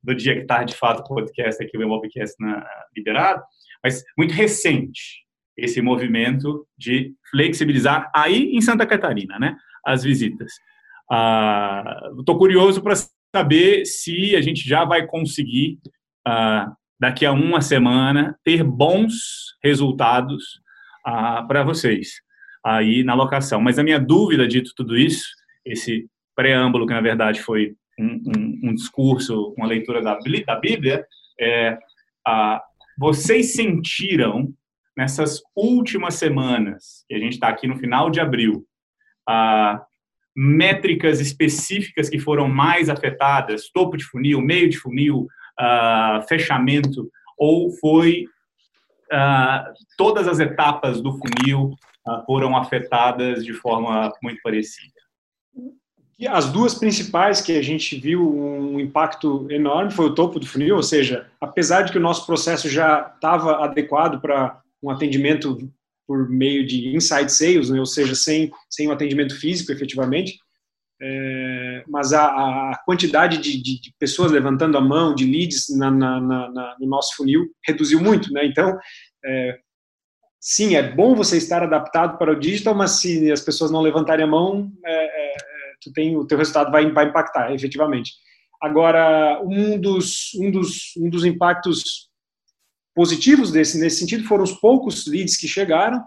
[0.04, 3.44] do dia que está de fato o podcast aqui, o Emobcast na, liberado,
[3.84, 5.26] mas muito recente
[5.56, 10.52] esse movimento de flexibilizar aí em Santa Catarina, né, as visitas.
[12.20, 12.94] Estou uh, curioso para
[13.36, 15.80] saber se a gente já vai conseguir,
[16.28, 20.62] uh, daqui a uma semana, ter bons resultados
[21.48, 22.22] para vocês
[22.68, 23.62] aí na locação.
[23.62, 25.28] Mas a minha dúvida, dito tudo isso,
[25.66, 31.06] esse preâmbulo, que na verdade foi um, um, um discurso, uma leitura da, da Bíblia,
[31.40, 31.78] é,
[32.26, 32.62] a,
[32.98, 34.54] vocês sentiram
[34.96, 38.66] nessas últimas semanas, que a gente está aqui no final de abril,
[39.28, 39.82] a,
[40.36, 45.26] métricas específicas que foram mais afetadas, topo de funil, meio de funil,
[46.30, 48.26] fechamento, ou foi
[49.98, 51.72] todas as etapas do funil
[52.26, 54.94] foram afetadas de forma muito parecida.
[56.20, 60.48] E as duas principais que a gente viu um impacto enorme foi o topo do
[60.48, 65.72] funil, ou seja, apesar de que o nosso processo já estava adequado para um atendimento
[66.08, 70.40] por meio de inside sales, né, ou seja, sem, sem um atendimento físico efetivamente,
[71.00, 75.92] é, mas a, a quantidade de, de, de, pessoas levantando a mão, de leads na,
[75.92, 78.34] na, na, no nosso funil, reduziu muito.
[78.34, 78.46] Né?
[78.46, 78.76] Então,
[79.24, 79.60] é,
[80.40, 84.26] sim, é bom você estar adaptado para o digital, mas se as pessoas não levantarem
[84.26, 85.38] a mão, é, é, é
[85.82, 88.14] tu tem, o teu resultado vai, vai impactar, efetivamente.
[88.62, 92.08] Agora, um dos, um dos, um dos impactos
[92.96, 96.04] positivos desse, nesse sentido foram os poucos leads que chegaram,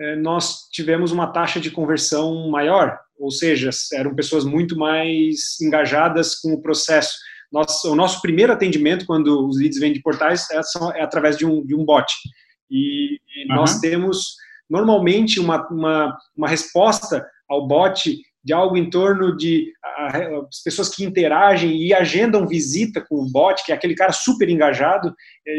[0.00, 6.36] é, nós tivemos uma taxa de conversão maior, ou seja, eram pessoas muito mais engajadas
[6.36, 7.14] com o processo.
[7.52, 10.60] Nosso, o nosso primeiro atendimento, quando os leads vêm de portais, é,
[10.98, 12.10] é através de um, de um bot.
[12.72, 13.56] E, e uhum.
[13.56, 14.36] nós temos,
[14.68, 21.04] normalmente, uma, uma, uma resposta ao bot de algo em torno de as pessoas que
[21.04, 25.14] interagem e agendam visita com o bot, que é aquele cara super engajado,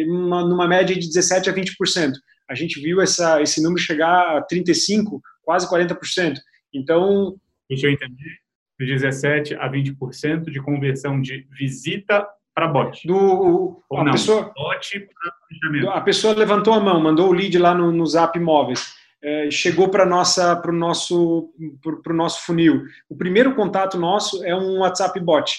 [0.07, 2.11] uma, numa média de 17% a 20%.
[2.49, 6.35] A gente viu essa, esse número chegar a 35%, quase 40%.
[6.73, 7.37] Então,
[7.69, 8.43] Deixa eu entender.
[8.79, 13.07] De 17 a 20% de conversão de visita para bot.
[13.07, 15.43] Do, Ou a não, pessoa, bot para.
[15.93, 18.95] A pessoa levantou a mão, mandou o lead lá no, no Zap Imóveis.
[19.25, 21.49] É, chegou para nossa para o nosso
[22.03, 22.83] para o nosso funil.
[23.09, 25.57] O primeiro contato nosso é um WhatsApp bot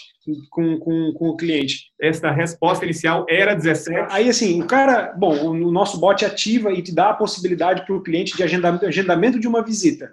[0.51, 1.91] com, com, com o cliente.
[1.99, 4.09] Essa resposta inicial era 17.
[4.11, 7.95] Aí assim, o cara, bom, o nosso bot ativa e te dá a possibilidade para
[7.95, 10.13] o cliente de agendamento, agendamento de uma visita.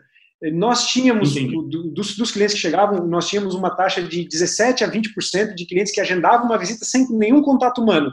[0.54, 4.92] Nós tínhamos, do, dos, dos, clientes que chegavam, nós tínhamos uma taxa de 17% a
[4.92, 8.12] 20% de clientes que agendavam uma visita sem nenhum contato humano.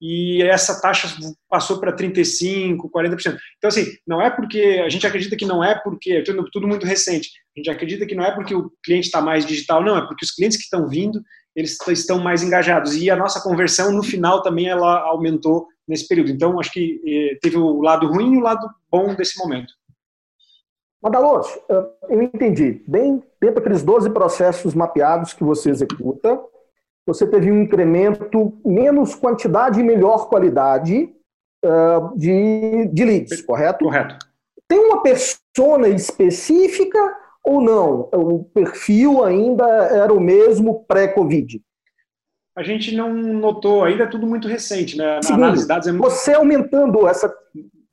[0.00, 1.08] E essa taxa
[1.48, 3.38] passou para 35%, 40%.
[3.56, 6.84] Então, assim, não é porque, a gente acredita que não é porque, tudo, tudo muito
[6.84, 10.06] recente, a gente acredita que não é porque o cliente está mais digital, não, é
[10.06, 11.22] porque os clientes que estão vindo,
[11.56, 12.94] eles estão mais engajados.
[12.94, 16.30] E a nossa conversão, no final, também ela aumentou nesse período.
[16.30, 19.72] Então, acho que eh, teve o lado ruim e o lado bom desse momento.
[21.04, 21.60] Madaloso,
[22.08, 22.82] eu entendi.
[22.88, 26.40] Bem, dentro daqueles 12 processos mapeados que você executa,
[27.06, 31.14] você teve um incremento menos quantidade e melhor qualidade
[31.62, 33.84] uh, de, de leads, correto?
[33.84, 34.16] Correto.
[34.66, 36.98] Tem uma persona específica
[37.44, 38.08] ou não?
[38.10, 41.60] O perfil ainda era o mesmo pré-Covid?
[42.56, 45.20] A gente não notou, ainda é tudo muito recente, né?
[45.22, 46.04] Segundo, análise de dados é muito...
[46.04, 47.30] Você aumentando essa.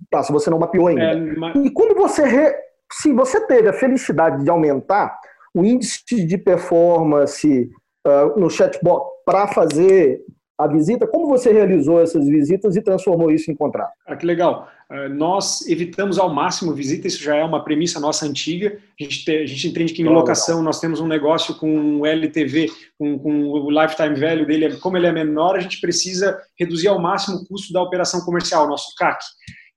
[0.10, 1.02] Tá, se você não mapeou ainda.
[1.02, 1.56] É, mas...
[1.58, 5.20] E quando você re se você teve a felicidade de aumentar
[5.54, 7.70] o índice de performance
[8.08, 10.22] uh, no chatbot para fazer
[10.58, 13.92] a visita, como você realizou essas visitas e transformou isso em contrato?
[14.06, 14.70] Ah, que legal.
[14.92, 18.78] Uh, nós evitamos ao máximo visita, isso já é uma premissa nossa antiga.
[19.00, 22.06] A gente, te, a gente entende que em locação nós temos um negócio com o
[22.06, 26.90] LTV, com, com, o lifetime value dele, como ele é menor, a gente precisa reduzir
[26.90, 29.24] ao máximo o custo da operação comercial, nosso CAC.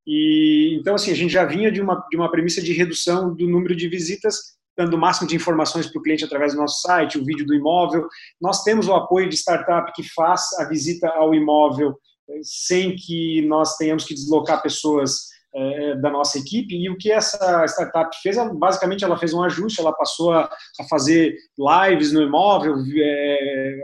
[0.06, 3.48] E então assim a gente já vinha de uma de uma premissa de redução do
[3.48, 4.36] número de visitas,
[4.76, 7.54] dando o máximo de informações para o cliente através do nosso site, o vídeo do
[7.54, 8.06] imóvel.
[8.40, 11.96] Nós temos o apoio de startup que faz a visita ao imóvel
[12.28, 16.74] eh, sem que nós tenhamos que deslocar pessoas é, da nossa equipe.
[16.74, 20.84] E o que essa startup fez, basicamente, ela fez um ajuste, ela passou a, a
[20.90, 23.76] fazer lives no imóvel, é,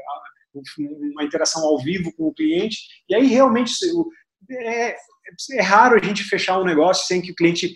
[1.15, 2.77] uma interação ao vivo com o cliente.
[3.09, 3.73] E aí, realmente,
[4.51, 4.97] é,
[5.53, 7.75] é raro a gente fechar um negócio sem que o cliente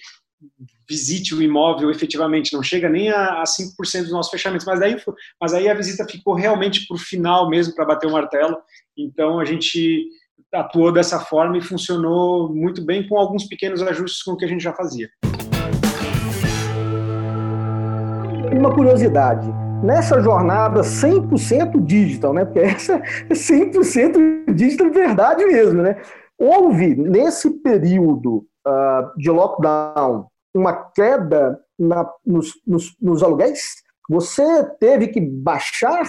[0.89, 4.97] visite o imóvel efetivamente, não chega nem a, a 5% dos nossos fechamentos, mas aí,
[5.41, 8.57] mas aí a visita ficou realmente para o final mesmo, para bater o martelo,
[8.97, 10.07] então a gente
[10.53, 14.49] atuou dessa forma e funcionou muito bem com alguns pequenos ajustes com o que a
[14.49, 15.09] gente já fazia.
[18.53, 19.49] Uma curiosidade,
[19.83, 22.45] nessa jornada 100% digital, né?
[22.45, 25.97] Porque essa é 100% digital verdade mesmo, né?
[26.39, 33.83] Houve, nesse período uh, de lockdown, uma queda na, nos, nos, nos aluguéis?
[34.09, 36.05] Você teve que baixar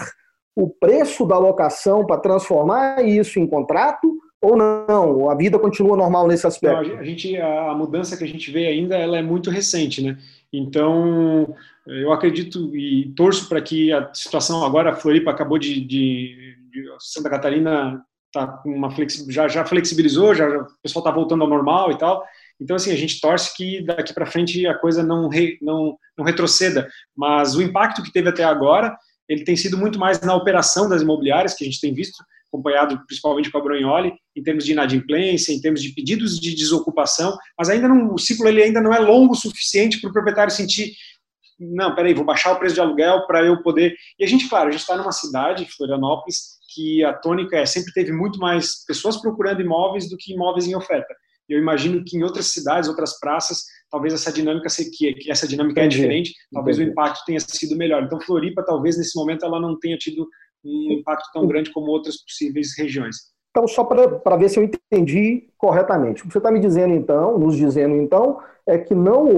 [0.55, 5.29] o preço da locação para transformar isso em contrato ou não?
[5.29, 6.89] A vida continua normal nesse aspecto?
[6.89, 10.17] Não, a, gente, a mudança que a gente vê ainda ela é muito recente, né?
[10.51, 11.53] Então,
[11.87, 16.85] eu acredito e torço para que a situação agora, a Floripa acabou de, de, de
[16.99, 18.03] Santa Catarina
[18.35, 18.89] tá com uma
[19.29, 22.23] já, já flexibilizou, já, já o pessoal está voltando ao normal e tal.
[22.59, 26.25] Então, assim, a gente torce que daqui para frente a coisa não, re, não, não
[26.25, 26.87] retroceda.
[27.15, 28.95] Mas o impacto que teve até agora,
[29.27, 33.01] ele tem sido muito mais na operação das imobiliárias, que a gente tem visto, acompanhado
[33.05, 37.69] principalmente com a Brunholi, em termos de inadimplência, em termos de pedidos de desocupação, mas
[37.69, 40.93] ainda não, o ciclo ele ainda não é longo o suficiente para o proprietário sentir
[41.57, 43.95] não, peraí, vou baixar o preço de aluguel para eu poder.
[44.19, 47.93] E a gente, claro, a gente está numa cidade, Florianópolis, que a tônica é sempre
[47.93, 51.15] teve muito mais pessoas procurando imóveis do que imóveis em oferta.
[51.47, 55.79] Eu imagino que em outras cidades, outras praças, talvez essa dinâmica que, que essa dinâmica
[55.79, 55.95] é Entendi.
[55.95, 56.89] é diferente, talvez Entendi.
[56.89, 58.03] o impacto tenha sido melhor.
[58.03, 60.27] Então Floripa talvez nesse momento ela não tenha tido
[60.63, 63.15] um impacto tão grande como outras possíveis regiões.
[63.55, 66.21] Então, só para ver se eu entendi corretamente.
[66.21, 68.37] O que você está me dizendo, então, nos dizendo, então,
[68.67, 69.29] é que não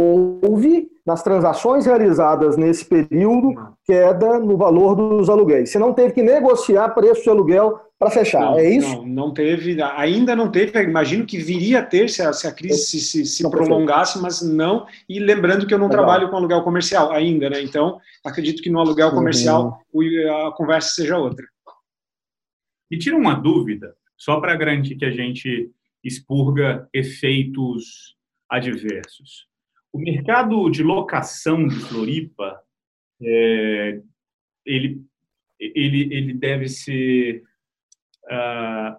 [0.44, 3.54] houve, nas transações realizadas nesse período,
[3.86, 5.70] queda no valor dos aluguéis.
[5.70, 8.96] Você não teve que negociar preço de aluguel para fechar, não, é isso?
[8.96, 12.52] Não, não teve, ainda não teve, imagino que viria a ter se a, se a
[12.52, 16.06] crise se, se, se prolongasse, mas não, e lembrando que eu não Legal.
[16.06, 20.48] trabalho com aluguel comercial ainda, né, então acredito que no aluguel comercial uhum.
[20.48, 21.46] a conversa seja outra.
[22.90, 25.72] Me tira uma dúvida, só para garantir que a gente
[26.04, 28.18] expurga efeitos
[28.50, 29.48] adversos.
[29.94, 32.60] O mercado de locação de Floripa,
[33.22, 34.02] é,
[34.66, 35.02] ele,
[35.60, 37.44] ele, ele deve ser
[38.28, 38.98] Uh,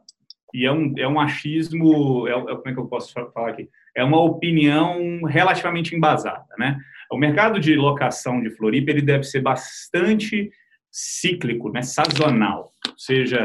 [0.54, 3.68] e é um, é um achismo, é, é, como é que eu posso falar aqui?
[3.94, 6.78] É uma opinião relativamente embasada, né?
[7.10, 10.50] O mercado de locação de Floripa ele deve ser bastante
[10.90, 11.82] cíclico, né?
[11.82, 13.42] sazonal, ou seja,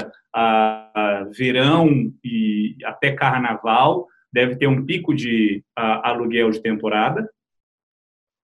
[1.36, 7.30] verão e até carnaval deve ter um pico de aluguel de temporada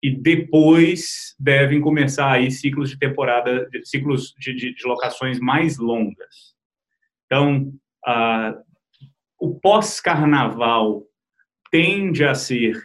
[0.02, 6.54] e depois devem começar aí ciclos de temporada, ciclos de, de, de locações mais longas.
[7.26, 7.72] Então,
[9.38, 11.04] o pós-carnaval
[11.70, 12.80] tende a ser.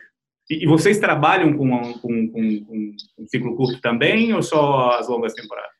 [0.49, 5.33] E, vocês trabalham com, com, com, com um ciclo curto também ou só as longas
[5.33, 5.72] temporadas?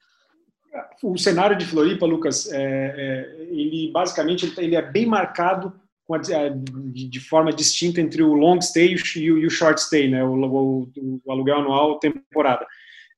[1.04, 5.74] O cenário de Floripa, Lucas, é, é, ele basicamente ele é bem marcado
[6.12, 6.50] a,
[6.92, 10.24] de, de, forma distinta entre o long stay e o, e o short stay, né?
[10.24, 10.92] o, o,
[11.24, 12.66] o aluguel anual temporada.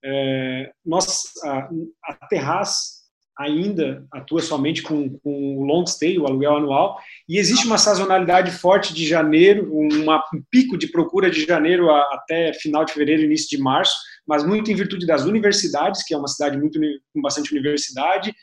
[0.04, 1.70] É, nós, a,
[2.04, 2.96] a Terraz
[3.38, 8.52] ainda atua somente com, com o long stay, o aluguel anual, e existe uma sazonalidade
[8.52, 13.24] forte de janeiro, uma, um pico de procura de janeiro a, até final de fevereiro,
[13.24, 13.96] início de março,
[14.28, 16.80] mas muito em virtude das universidades, que é uma cidade muito
[17.14, 18.34] com bastante universidade,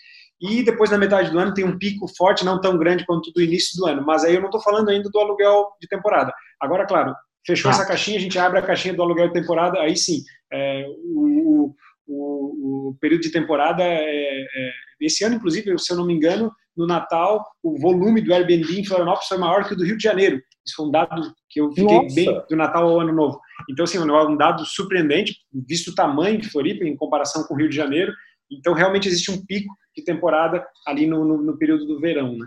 [0.41, 3.41] e depois na metade do ano tem um pico forte, não tão grande quanto do
[3.41, 6.33] início do ano, mas aí eu não estou falando ainda do aluguel de temporada.
[6.61, 7.15] Agora, claro,
[7.47, 7.75] fechou ah.
[7.75, 11.75] essa caixinha, a gente abre a caixinha do aluguel de temporada, aí sim, é, o,
[12.07, 16.53] o, o, período de temporada é, é, esse ano, inclusive, se eu não me engano,
[16.77, 20.03] no Natal, o volume do Airbnb em Florianópolis foi maior que o do Rio de
[20.03, 20.41] Janeiro.
[20.65, 22.15] Isso foi um dado que eu fiquei Nossa.
[22.15, 23.41] bem do Natal ao Ano Novo.
[23.71, 27.57] Então, assim, é um dado surpreendente, visto o tamanho de Floripa em comparação com o
[27.57, 28.13] Rio de Janeiro.
[28.51, 32.47] Então, realmente existe um pico de temporada ali no, no, no período do verão, né?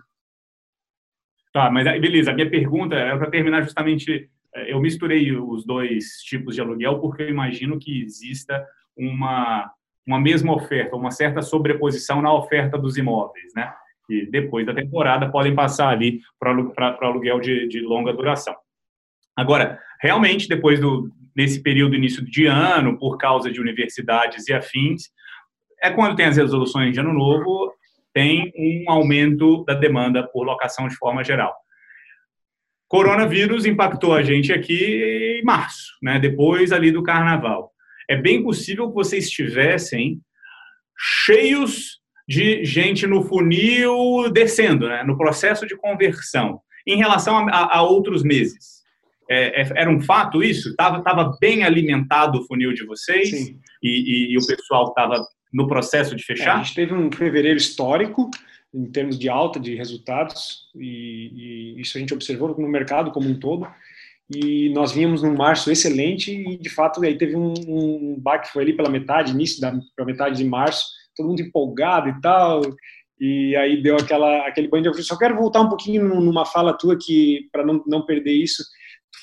[1.56, 2.32] Tá, mas beleza.
[2.32, 4.30] A minha pergunta é para terminar justamente.
[4.54, 8.62] É, eu misturei os dois tipos de aluguel porque eu imagino que exista
[8.98, 9.72] uma,
[10.06, 13.74] uma mesma oferta, uma certa sobreposição na oferta dos imóveis, né?
[14.10, 16.52] E depois da temporada podem passar ali para
[17.02, 18.56] aluguel de, de longa duração.
[19.36, 25.10] Agora, realmente, depois do nesse período início de ano, por causa de universidades e afins,
[25.84, 27.74] é quando tem as resoluções de ano novo,
[28.14, 31.54] tem um aumento da demanda por locação de forma geral.
[32.88, 37.72] Coronavírus impactou a gente aqui em março, né, depois ali do carnaval.
[38.10, 40.22] É bem possível que vocês estivessem
[40.98, 47.82] cheios de gente no funil descendo, né, no processo de conversão, em relação a, a
[47.82, 48.75] outros meses.
[49.30, 50.70] É, é, era um fato isso?
[50.70, 55.68] Estava tava bem alimentado o funil de vocês e, e, e, o pessoal estava no
[55.68, 56.58] processo de fechar?
[56.58, 58.30] É, a gente teve um fevereiro histórico
[58.74, 63.28] em termos de alta de resultados e, e, isso a gente observou no mercado como
[63.28, 63.68] um todo
[64.34, 68.64] e nós vínhamos num março excelente e de fato aí teve um, um baque foi
[68.64, 70.84] ali pela metade início da pela metade de março
[71.16, 72.62] todo mundo empolgado e tal
[73.20, 76.74] e aí deu aquela aquele banho de eu só quero voltar um pouquinho numa fala
[76.74, 78.64] tua que para não, não perder isso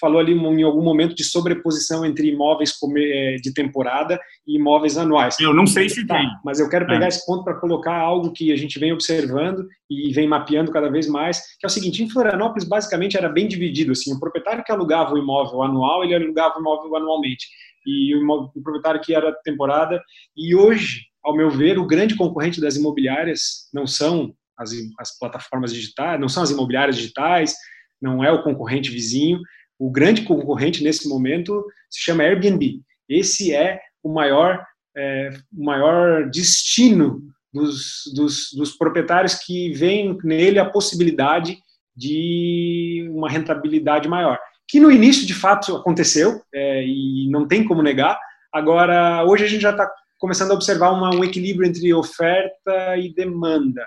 [0.03, 5.39] falou ali em algum momento de sobreposição entre imóveis é, de temporada e imóveis anuais.
[5.39, 6.29] Eu não sei se tá, tem.
[6.45, 7.09] Mas eu quero pegar é.
[7.09, 11.07] esse ponto para colocar algo que a gente vem observando e vem mapeando cada vez
[11.07, 14.73] mais, que é o seguinte, em Florianópolis basicamente era bem dividido, assim, o proprietário que
[14.73, 17.47] alugava o imóvel anual, ele alugava o imóvel anualmente,
[17.87, 20.03] e o, imóvel, o proprietário que era temporada,
[20.37, 25.73] e hoje, ao meu ver, o grande concorrente das imobiliárias não são as, as plataformas
[25.73, 27.55] digitais, não são as imobiliárias digitais,
[28.01, 29.39] não é o concorrente vizinho,
[29.83, 32.81] o grande concorrente nesse momento se chama Airbnb.
[33.09, 34.65] Esse é o maior,
[34.97, 37.21] é, o maior destino
[37.53, 41.59] dos, dos, dos proprietários que veem nele a possibilidade
[41.97, 44.39] de uma rentabilidade maior.
[44.69, 48.17] Que no início, de fato, aconteceu, é, e não tem como negar.
[48.53, 53.13] Agora, hoje a gente já está começando a observar uma, um equilíbrio entre oferta e
[53.13, 53.85] demanda.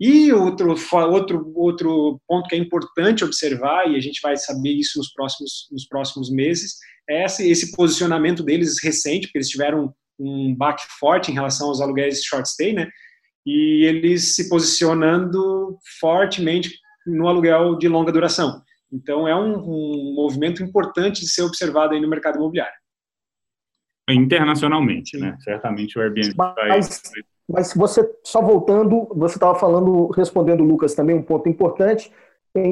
[0.00, 0.74] E outro,
[1.10, 5.68] outro, outro ponto que é importante observar, e a gente vai saber isso nos próximos,
[5.72, 6.76] nos próximos meses,
[7.08, 11.80] é esse, esse posicionamento deles recente, porque eles tiveram um baque forte em relação aos
[11.80, 12.88] aluguéis short stay, né?
[13.44, 16.70] E eles se posicionando fortemente
[17.06, 18.62] no aluguel de longa duração.
[18.92, 22.74] Então, é um, um movimento importante de ser observado aí no mercado imobiliário.
[24.08, 25.36] Internacionalmente, né?
[25.40, 26.54] Certamente o Airbnb Mas...
[26.56, 32.12] vai mas você, só voltando, você estava falando, respondendo, Lucas, também um ponto importante.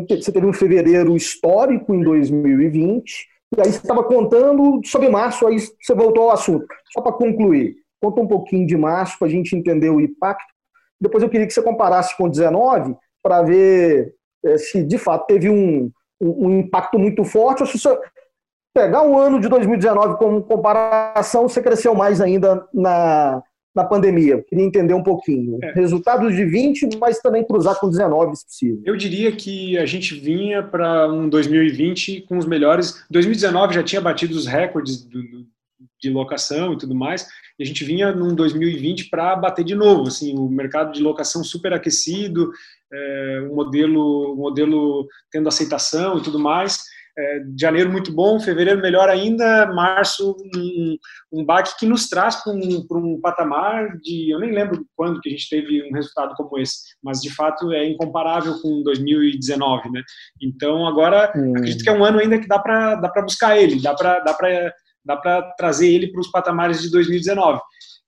[0.08, 5.58] Você teve um fevereiro histórico em 2020, e aí você estava contando sobre março, aí
[5.58, 6.66] você voltou ao assunto.
[6.92, 10.52] Só para concluir, conta um pouquinho de março para a gente entender o impacto.
[11.00, 15.48] Depois eu queria que você comparasse com 19 para ver é, se de fato teve
[15.48, 17.98] um, um, um, impacto muito forte, ou se você
[18.74, 23.42] pegar o ano de 2019 como comparação, você cresceu mais ainda na,
[23.76, 24.42] na pandemia?
[24.48, 25.58] queria entender um pouquinho.
[25.62, 25.72] É.
[25.72, 28.82] Resultados de 20, mas também cruzar com 19, se possível.
[28.84, 33.04] Eu diria que a gente vinha para um 2020 com os melhores.
[33.10, 35.46] 2019 já tinha batido os recordes do, do,
[36.00, 37.26] de locação e tudo mais,
[37.58, 40.08] e a gente vinha num 2020 para bater de novo.
[40.08, 42.50] Assim, o mercado de locação super aquecido,
[42.92, 48.80] é, um modelo, um modelo tendo aceitação e tudo mais é, janeiro muito bom, fevereiro
[48.80, 50.96] melhor ainda, março um,
[51.32, 55.28] um baque que nos traz para um, um, patamar de, eu nem lembro quando que
[55.30, 60.02] a gente teve um resultado como esse, mas de fato é incomparável com 2019, né?
[60.42, 61.52] Então agora hum.
[61.56, 64.20] acredito que é um ano ainda que dá para dá para buscar ele, dá para
[64.20, 64.74] dá para
[65.04, 67.60] dá para trazer ele para os patamares de 2019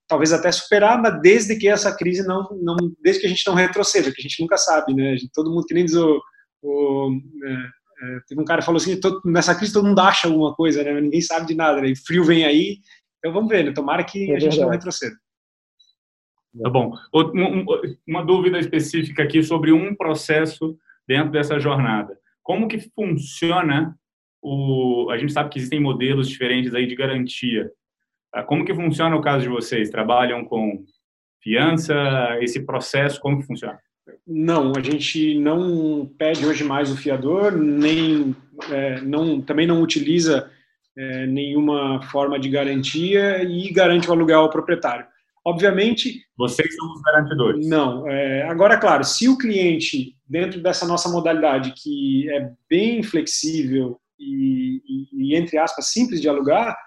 [0.07, 3.53] talvez até superar, mas desde que essa crise não, não desde que a gente não
[3.53, 5.15] retroceda, que a gente nunca sabe, né?
[5.35, 6.19] Todo mundo que nem diz o,
[6.63, 7.11] o
[7.45, 10.55] é, é, teve um cara que falou assim, todo, nessa crise todo mundo acha alguma
[10.55, 10.99] coisa, né?
[10.99, 11.93] Ninguém sabe de nada, né?
[11.95, 12.77] frio vem aí,
[13.17, 13.71] então vamos ver, né?
[13.71, 15.15] Tomara que é a gente não retroceda.
[16.61, 16.93] Tá bom.
[18.07, 22.17] Uma dúvida específica aqui sobre um processo dentro dessa jornada.
[22.41, 23.95] Como que funciona
[24.41, 25.09] o...
[25.11, 27.71] A gente sabe que existem modelos diferentes aí de garantia.
[28.31, 28.43] Tá?
[28.43, 29.89] Como que funciona o caso de vocês?
[29.89, 30.83] Trabalham com
[31.41, 31.95] fiança?
[32.41, 33.79] Esse processo, como que funciona?
[34.25, 38.35] Não, a gente não pede hoje mais o fiador, nem
[38.71, 40.49] é, não, também não utiliza
[40.97, 45.05] é, nenhuma forma de garantia e garante o aluguel ao proprietário.
[45.45, 46.21] Obviamente.
[46.37, 47.67] Vocês são os garantidores.
[47.67, 48.07] Não.
[48.07, 54.81] É, agora, claro, se o cliente, dentro dessa nossa modalidade, que é bem flexível e,
[54.85, 56.77] e, e entre aspas, simples de alugar,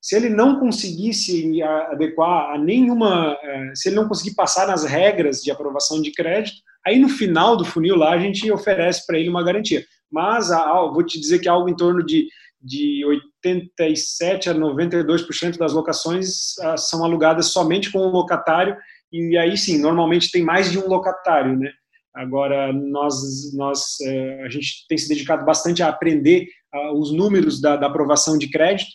[0.00, 4.84] se ele não conseguir se adequar a nenhuma, é, se ele não conseguir passar nas
[4.84, 9.18] regras de aprovação de crédito, Aí no final do funil lá a gente oferece para
[9.18, 9.84] ele uma garantia.
[10.10, 10.48] Mas
[10.92, 12.28] vou te dizer que algo em torno de,
[12.60, 18.76] de 87 a 92% das locações ah, são alugadas somente com o locatário
[19.12, 21.70] e aí sim, normalmente tem mais de um locatário, né?
[22.14, 27.60] Agora, nós, nós é, a gente tem se dedicado bastante a aprender uh, os números
[27.60, 28.90] da, da, aprovação de crédito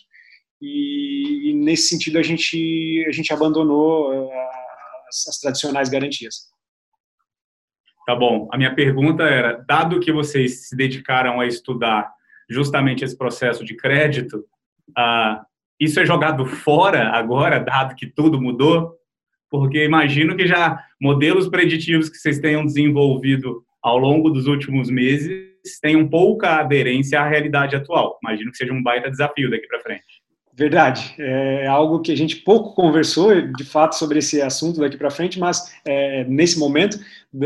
[0.62, 4.30] e, e, nesse sentido a gente, a gente abandonou uh,
[5.08, 6.48] as, as tradicionais garantias.
[8.08, 8.48] Tá bom.
[8.50, 12.10] A minha pergunta era, dado que vocês se dedicaram a estudar
[12.48, 14.38] justamente esse processo de crédito,
[14.96, 15.44] uh,
[15.78, 18.98] isso é jogado fora agora, dado que tudo mudou?
[19.50, 25.48] porque imagino que já modelos preditivos que vocês tenham desenvolvido ao longo dos últimos meses
[25.80, 28.18] tenham pouca aderência à realidade atual.
[28.22, 30.17] Imagino que seja um baita desafio daqui para frente.
[30.58, 35.08] Verdade, é algo que a gente pouco conversou, de fato, sobre esse assunto daqui para
[35.08, 36.98] frente, mas é, nesse momento,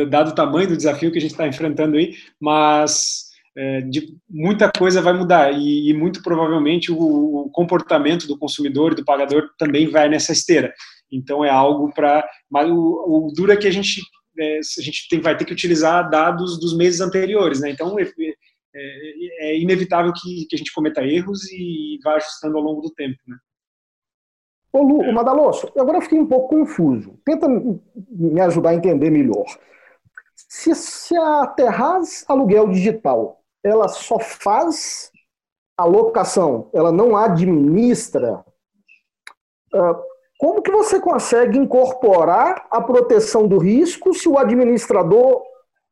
[0.08, 4.72] dado o tamanho do desafio que a gente está enfrentando aí, mas é, de, muita
[4.72, 9.50] coisa vai mudar e, e muito provavelmente o, o, comportamento do consumidor e do pagador
[9.58, 10.72] também vai nessa esteira.
[11.12, 12.26] Então é algo para.
[12.50, 14.00] Mas o, o duro é que a gente,
[14.38, 17.68] é, a gente tem, vai ter que utilizar dados dos meses anteriores, né?
[17.68, 17.94] Então
[18.74, 22.80] é, é, é inevitável que, que, a gente cometa erros e vá ajustando ao longo
[22.80, 23.36] do tempo, né?
[24.72, 27.18] Ô Lu, Madaloso, agora eu fiquei um pouco confuso.
[27.26, 29.44] Tenta me ajudar a entender melhor.
[30.34, 35.12] Se, se a Terraz Aluguel Digital ela só faz
[35.76, 38.44] a locação, ela não administra,
[39.74, 45.42] uh, como que você consegue incorporar a proteção do risco se o administrador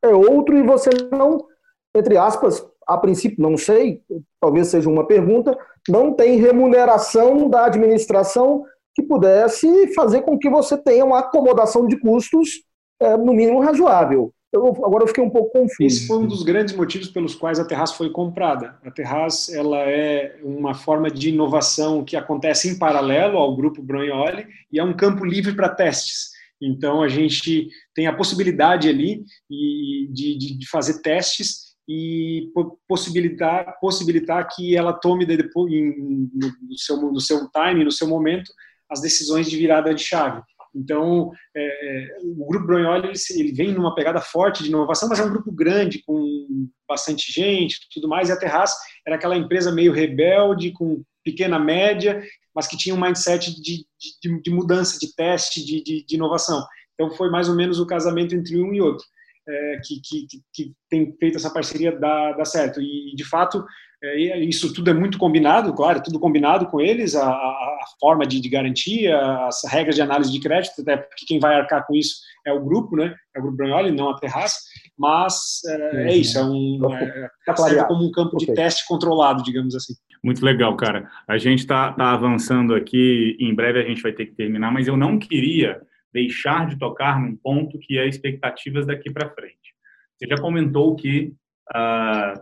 [0.02, 1.46] é outro e você não,
[1.94, 4.02] entre aspas, a princípio, não sei,
[4.40, 5.56] talvez seja uma pergunta,
[5.88, 8.64] não tem remuneração da administração
[8.94, 12.62] que pudesse fazer com que você tenha uma acomodação de custos,
[13.00, 14.32] é, no mínimo, razoável.
[14.52, 15.76] Eu, agora eu fiquei um pouco confuso.
[15.80, 18.76] Esse foi um dos grandes motivos pelos quais a Terraz foi comprada.
[18.84, 24.46] A Terraz ela é uma forma de inovação que acontece em paralelo ao grupo Brunholi
[24.72, 26.30] e é um campo livre para testes.
[26.60, 32.52] Então a gente tem a possibilidade ali de, de, de fazer testes e
[32.86, 38.52] possibilitar, possibilitar que ela tome depois, no, seu, no seu time, no seu momento,
[38.88, 40.40] as decisões de virada de chave.
[40.72, 45.24] Então, é, o Grupo Brunholi ele, ele, vem numa pegada forte de inovação, mas é
[45.24, 48.72] um grupo grande, com bastante gente tudo mais, e a Terraz
[49.04, 52.22] era aquela empresa meio rebelde, com pequena média,
[52.54, 53.84] mas que tinha um mindset de,
[54.22, 56.64] de, de mudança, de teste, de, de, de, inovação.
[56.94, 59.04] Então, foi mais ou menos o casamento entre um e outro.
[59.50, 62.80] É, que, que, que, tem feito essa parceria dar, dar certo.
[62.80, 63.64] E, de fato,
[64.02, 68.40] é, isso tudo é muito combinado, claro, tudo combinado com eles, a, a forma de,
[68.40, 72.16] de, garantia, as regras de análise de crédito, até porque quem vai arcar com isso
[72.46, 73.14] é o grupo, né?
[73.34, 74.58] É o grupo Brunholi, não a Terraça,
[74.98, 78.46] mas é, é isso, é um é, é como um campo okay.
[78.46, 79.94] de teste controlado, digamos assim.
[80.22, 81.10] Muito legal, cara.
[81.26, 84.86] A gente está tá avançando aqui, em breve a gente vai ter que terminar, mas
[84.86, 85.80] eu não queria
[86.12, 89.74] deixar de tocar num ponto que é expectativas daqui para frente.
[90.16, 91.32] Você já comentou que
[91.74, 92.40] uh,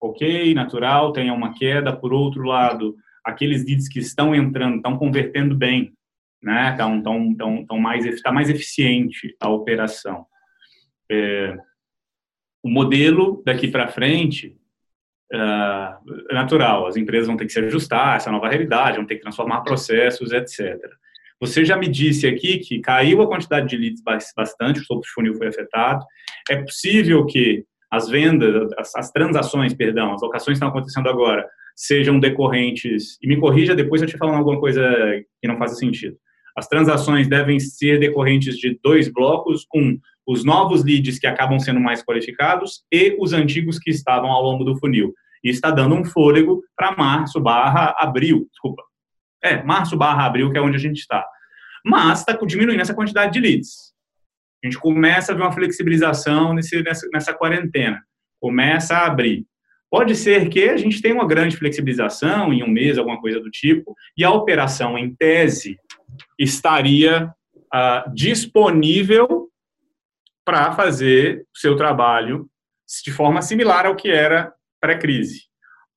[0.00, 1.96] ok, natural, tenha uma queda.
[1.96, 5.92] Por outro lado, aqueles leads que estão entrando, estão convertendo bem,
[6.42, 6.70] né?
[6.70, 10.26] Estão tão, tão, tão mais, está mais eficiente a operação.
[11.10, 11.56] É,
[12.62, 14.56] o modelo daqui para frente
[15.30, 19.16] é natural, as empresas vão ter que se ajustar a essa nova realidade, vão ter
[19.16, 20.78] que transformar processos, etc.
[21.40, 24.02] Você já me disse aqui que caiu a quantidade de leads
[24.36, 26.04] bastante, o topo de funil foi afetado.
[26.50, 31.46] É possível que as vendas, as, as transações, perdão, as locações que estão acontecendo agora,
[31.76, 34.82] sejam decorrentes, e me corrija depois se eu te falando alguma coisa
[35.40, 36.16] que não faça sentido.
[36.56, 41.78] As transações devem ser decorrentes de dois blocos: um, os novos leads que acabam sendo
[41.78, 45.14] mais qualificados e os antigos que estavam ao longo do funil.
[45.44, 48.82] E está dando um fôlego para março barra abril, desculpa.
[49.42, 51.24] É, março barra abril, que é onde a gente está.
[51.84, 53.92] Mas está diminuindo essa quantidade de leads.
[54.62, 58.02] A gente começa a ver uma flexibilização nesse, nessa, nessa quarentena,
[58.40, 59.46] começa a abrir.
[59.90, 63.50] Pode ser que a gente tenha uma grande flexibilização em um mês, alguma coisa do
[63.50, 65.78] tipo, e a operação, em tese,
[66.38, 67.32] estaria
[67.72, 69.48] uh, disponível
[70.44, 72.48] para fazer o seu trabalho
[73.04, 75.42] de forma similar ao que era pré-crise.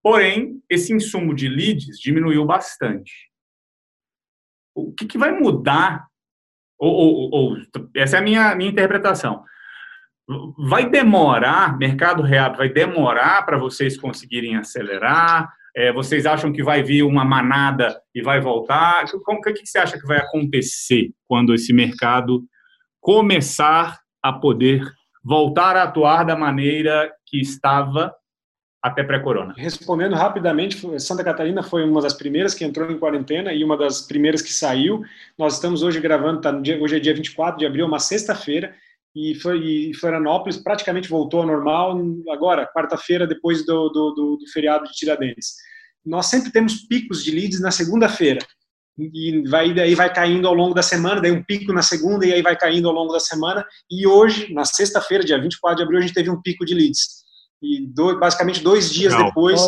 [0.03, 3.30] Porém, esse insumo de leads diminuiu bastante.
[4.75, 6.05] O que, que vai mudar
[6.81, 7.57] ou, ou, ou,
[7.95, 9.43] essa é a minha, minha interpretação.
[10.67, 15.53] Vai demorar, mercado real vai demorar para vocês conseguirem acelerar?
[15.75, 19.05] É, vocês acham que vai vir uma manada e vai voltar?
[19.13, 22.43] O que, que você acha que vai acontecer quando esse mercado
[22.99, 24.83] começar a poder
[25.23, 28.13] voltar a atuar da maneira que estava
[28.81, 29.53] até pré-corona?
[29.57, 34.01] Respondendo rapidamente, Santa Catarina foi uma das primeiras que entrou em quarentena e uma das
[34.01, 35.03] primeiras que saiu.
[35.37, 38.73] Nós estamos hoje gravando, tá hoje é dia 24 de abril, uma sexta-feira,
[39.15, 44.85] e, e Florianópolis praticamente voltou ao normal agora, quarta-feira, depois do, do, do, do feriado
[44.85, 45.55] de Tiradentes.
[46.03, 48.39] Nós sempre temos picos de leads na segunda-feira,
[48.97, 52.33] e vai daí vai caindo ao longo da semana, daí um pico na segunda e
[52.33, 53.65] aí vai caindo ao longo da semana.
[53.89, 57.20] E hoje, na sexta-feira, dia 24 de abril, a gente teve um pico de leads.
[57.61, 59.27] E do, basicamente dois dias legal.
[59.27, 59.61] depois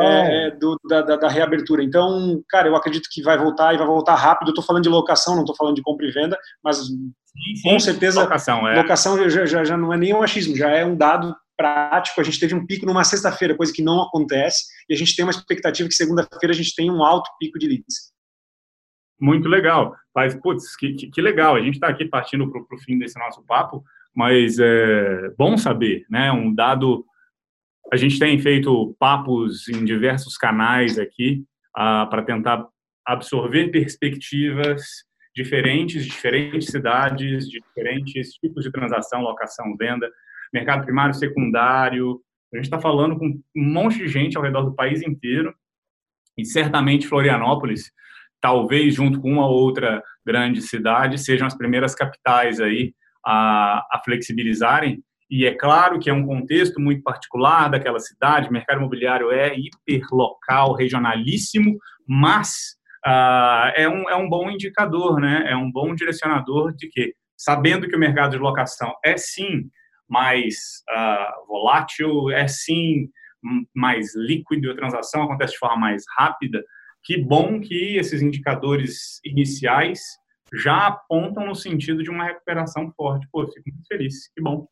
[0.00, 1.82] é, do, da, da, da, reabertura.
[1.82, 4.48] Então, cara, eu acredito que vai voltar e vai voltar rápido.
[4.48, 7.12] Eu estou falando de locação, não estou falando de compra e venda, mas sim,
[7.56, 7.70] sim.
[7.70, 8.76] com certeza locação, é.
[8.76, 12.20] locação já, já, já não é nem um achismo, já é um dado prático.
[12.20, 15.24] A gente teve um pico numa sexta-feira, coisa que não acontece, e a gente tem
[15.24, 18.12] uma expectativa que segunda-feira a gente tenha um alto pico de leads.
[19.20, 19.94] Muito legal.
[20.14, 21.56] Mas, putz, que, que, que legal.
[21.56, 23.82] A gente está aqui partindo para o fim desse nosso papo,
[24.14, 26.30] mas é bom saber, né?
[26.30, 27.04] Um dado.
[27.92, 32.66] A gente tem feito papos em diversos canais aqui ah, para tentar
[33.06, 34.82] absorver perspectivas
[35.34, 40.10] diferentes, de diferentes cidades, de diferentes tipos de transação, locação, venda,
[40.52, 42.20] mercado primário, secundário.
[42.52, 45.54] A gente está falando com um monte de gente ao redor do país inteiro
[46.36, 47.90] e certamente Florianópolis
[48.40, 55.02] talvez junto com uma outra grande cidade, sejam as primeiras capitais aí a, a flexibilizarem.
[55.30, 59.54] E é claro que é um contexto muito particular daquela cidade, o mercado imobiliário é
[59.56, 62.76] hiperlocal, regionalíssimo, mas
[63.06, 65.44] uh, é, um, é um bom indicador, né?
[65.46, 69.70] é um bom direcionador de que, sabendo que o mercado de locação é sim
[70.08, 73.10] mais uh, volátil, é sim
[73.74, 76.64] mais líquido, a transação acontece de forma mais rápida,
[77.04, 80.00] que bom que esses indicadores iniciais
[80.52, 83.28] já apontam no sentido de uma recuperação forte.
[83.30, 84.32] Pô, fico muito feliz.
[84.34, 84.66] Que bom.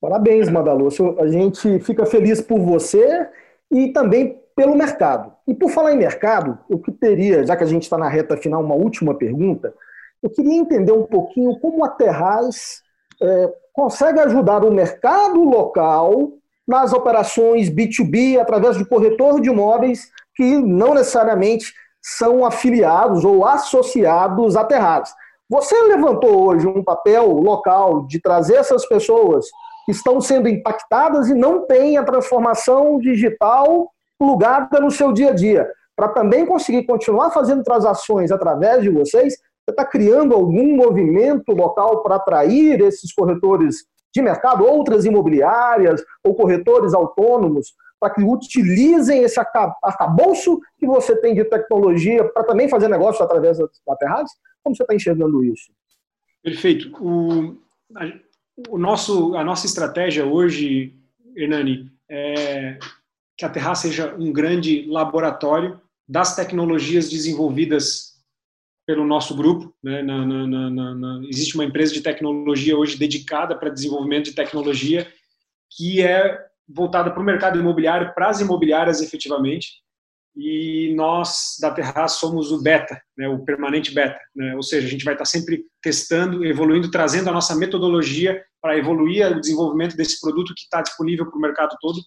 [0.00, 0.88] Parabéns, Madalu.
[1.18, 3.28] A gente fica feliz por você
[3.70, 5.32] e também pelo mercado.
[5.46, 8.62] E por falar em mercado, eu teria, já que a gente está na reta final,
[8.62, 9.74] uma última pergunta.
[10.22, 12.82] Eu queria entender um pouquinho como a Terraz
[13.22, 16.32] é, consegue ajudar o mercado local
[16.66, 24.56] nas operações B2B através de corretor de imóveis que não necessariamente são afiliados ou associados
[24.56, 25.12] a Terrares.
[25.48, 29.46] Você levantou hoje um papel local de trazer essas pessoas
[29.84, 33.88] que estão sendo impactadas e não têm a transformação digital
[34.18, 39.34] plugada no seu dia a dia, para também conseguir continuar fazendo transações através de vocês.
[39.34, 46.34] Você está criando algum movimento local para atrair esses corretores de mercado, outras imobiliárias ou
[46.34, 52.88] corretores autônomos para que utilizem esse arcabouço que você tem de tecnologia para também fazer
[52.88, 54.28] negócio através da Terraz?
[54.66, 55.70] Como você está enxergando isso?
[56.42, 56.90] Perfeito.
[57.00, 57.56] O,
[57.94, 58.18] a,
[58.68, 60.92] o nosso, a nossa estratégia hoje,
[61.36, 62.76] Hernani, é
[63.38, 68.16] que a Terraz seja um grande laboratório das tecnologias desenvolvidas
[68.84, 69.72] pelo nosso grupo.
[69.80, 70.02] Né?
[70.02, 75.06] Na, na, na, existe uma empresa de tecnologia hoje dedicada para desenvolvimento de tecnologia
[75.76, 79.80] que é voltada para o mercado imobiliário, para as imobiliárias efetivamente,
[80.36, 84.90] e nós da Terra somos o beta, né, o permanente beta, né, ou seja, a
[84.90, 90.20] gente vai estar sempre testando, evoluindo, trazendo a nossa metodologia para evoluir o desenvolvimento desse
[90.20, 91.98] produto que está disponível para o mercado todo.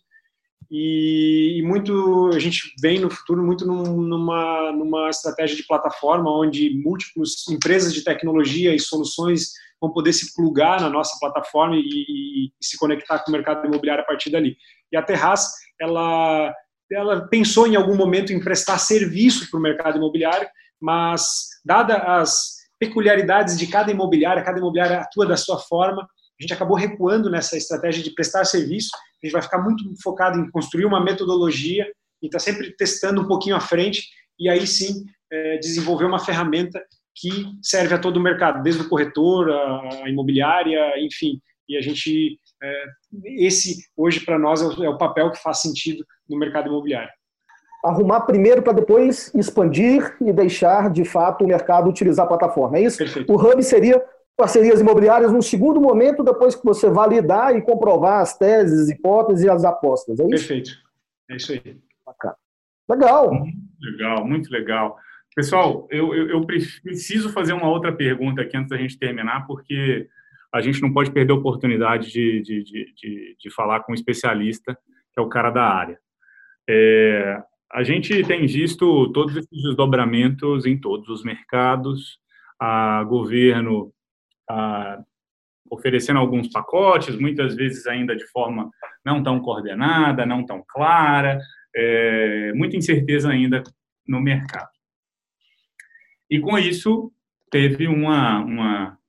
[0.72, 6.30] E, e, muito a gente vem no futuro muito num, numa numa estratégia de plataforma
[6.30, 11.80] onde múltiplas empresas de tecnologia e soluções vão poder se plugar na nossa plataforma e,
[11.80, 14.56] e, e se conectar com o mercado imobiliário a partir dali.
[14.92, 15.48] E a Terraz,
[15.80, 16.54] ela,
[16.92, 20.48] ela pensou em algum momento em prestar serviço para o mercado imobiliário,
[20.82, 26.54] mas, dada as peculiaridades de cada imobiliária, cada imobiliária atua da sua forma, a gente
[26.54, 28.90] acabou recuando nessa estratégia de prestar serviço,
[29.22, 31.86] a gente vai ficar muito focado em construir uma metodologia
[32.22, 34.04] e está sempre testando um pouquinho à frente,
[34.40, 36.82] e aí sim é, desenvolver uma ferramenta
[37.16, 37.30] que
[37.62, 41.42] serve a todo o mercado, desde o corretor, a, imobiliária, enfim.
[41.68, 42.86] E a gente, é,
[43.38, 47.10] esse hoje para nós é é o papel que faz sentido no mercado imobiliário.
[47.84, 52.78] Arrumar primeiro para depois expandir e deixar de fato o mercado utilizar a plataforma.
[52.78, 52.98] É isso?
[52.98, 53.32] Perfeito.
[53.32, 54.04] O hub seria
[54.36, 59.50] parcerias imobiliárias no segundo momento, depois que você validar e comprovar as teses, hipóteses e
[59.50, 60.20] as apostas.
[60.20, 60.30] É isso?
[60.30, 60.72] Perfeito.
[61.30, 61.78] É isso aí.
[62.06, 62.36] Bacana.
[62.90, 63.32] Legal.
[63.82, 64.98] Legal, muito legal.
[65.36, 70.08] Pessoal, eu, eu, eu, preciso fazer uma outra pergunta aqui antes da gente terminar, porque
[70.54, 73.96] a gente não pode perder a oportunidade de, de, de, de, de falar com um
[73.96, 74.78] especialista,
[75.14, 76.00] que é o cara da área.
[76.72, 77.42] É,
[77.72, 82.20] a gente tem visto todos esses desdobramentos em todos os mercados,
[82.60, 83.92] a governo
[84.48, 85.02] a,
[85.72, 88.70] oferecendo alguns pacotes, muitas vezes ainda de forma
[89.04, 91.40] não tão coordenada, não tão clara,
[91.76, 93.64] é, muita incerteza ainda
[94.08, 94.70] no mercado.
[96.30, 97.12] E com isso
[97.50, 99.00] teve uma, uma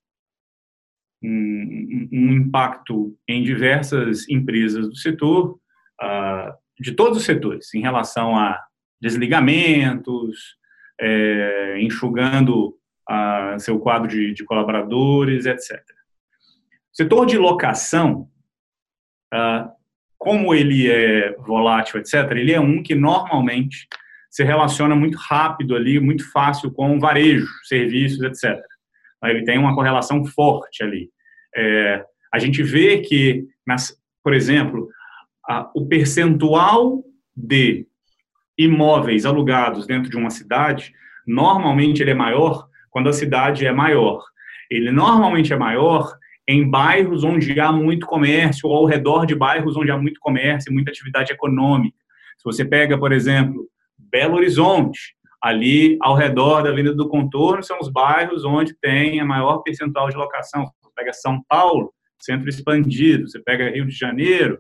[1.22, 5.58] um, um, impacto em diversas empresas do setor,
[6.02, 8.59] uh, de todos os setores, em relação a
[9.01, 10.57] desligamentos,
[11.01, 12.74] é, enxugando
[13.09, 15.83] a, seu quadro de, de, colaboradores, etc.
[16.93, 18.28] Setor de locação,
[19.33, 19.70] uh,
[20.18, 23.87] como ele é volátil, etc., ele é um que normalmente
[24.31, 28.61] se relaciona muito rápido ali, muito fácil com varejo, serviços, etc.
[29.24, 31.11] Ele tem uma correlação forte ali.
[31.57, 34.89] É, a gente vê que, nas, por exemplo,
[35.74, 37.03] o percentual
[37.36, 37.86] de
[38.57, 40.92] imóveis alugados dentro de uma cidade,
[41.26, 44.22] normalmente ele é maior quando a cidade é maior.
[44.70, 46.12] Ele normalmente é maior
[46.46, 50.70] em bairros onde há muito comércio ou ao redor de bairros onde há muito comércio
[50.70, 51.96] e muita atividade econômica.
[52.36, 57.78] Se você pega, por exemplo, Belo Horizonte, ali ao redor da Avenida do Contorno são
[57.78, 60.64] os bairros onde tem a maior percentual de locação.
[60.82, 64.59] Você pega São Paulo, centro expandido, você pega Rio de Janeiro,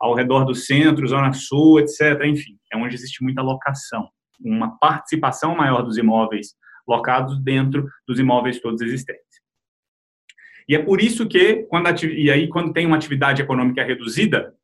[0.00, 2.24] ao redor do centro, Zona Sul, etc.
[2.24, 4.08] Enfim, é onde existe muita locação,
[4.40, 6.54] uma participação maior dos imóveis
[6.88, 9.40] locados dentro dos imóveis todos existentes.
[10.68, 14.54] E é por isso que, quando e aí, quando tem uma atividade econômica reduzida,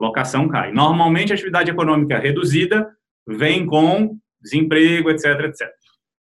[0.00, 0.72] locação cai.
[0.72, 2.88] Normalmente, a atividade econômica reduzida
[3.26, 5.68] vem com desemprego, etc, etc.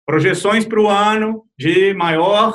[0.05, 2.53] Projeções para o ano de maior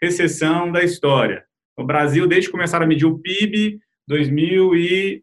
[0.00, 1.44] recessão da história.
[1.76, 5.22] O Brasil, desde que começaram a medir o PIB, 2000 e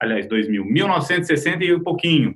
[0.00, 2.34] aliás, 2000, 1960 e um pouquinho.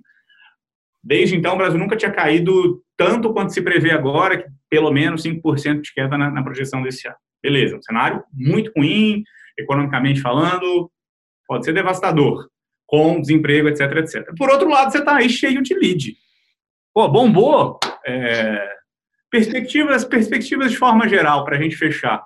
[1.02, 5.22] Desde então, o Brasil nunca tinha caído tanto quanto se prevê agora, que pelo menos
[5.22, 7.16] 5% de queda na, na, projeção desse ano.
[7.42, 9.22] Beleza, um cenário muito ruim,
[9.58, 10.90] economicamente falando,
[11.46, 12.48] pode ser devastador,
[12.86, 14.34] com desemprego, etc, etc.
[14.36, 16.14] Por outro lado, você está aí cheio de lead.
[16.92, 17.78] Pô, bombou.
[18.06, 18.68] É,
[19.30, 22.22] perspectivas, perspectivas de forma geral, para a gente fechar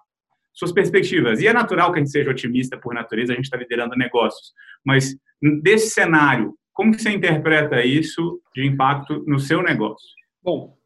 [0.55, 1.41] suas perspectivas.
[1.41, 4.53] E é natural que a gente seja otimista por natureza, a gente está liderando negócios.
[4.85, 5.17] Mas
[5.63, 10.09] desse cenário, como você interpreta isso de impacto no seu negócio?
[10.43, 10.77] Bom,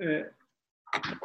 [0.00, 0.30] é,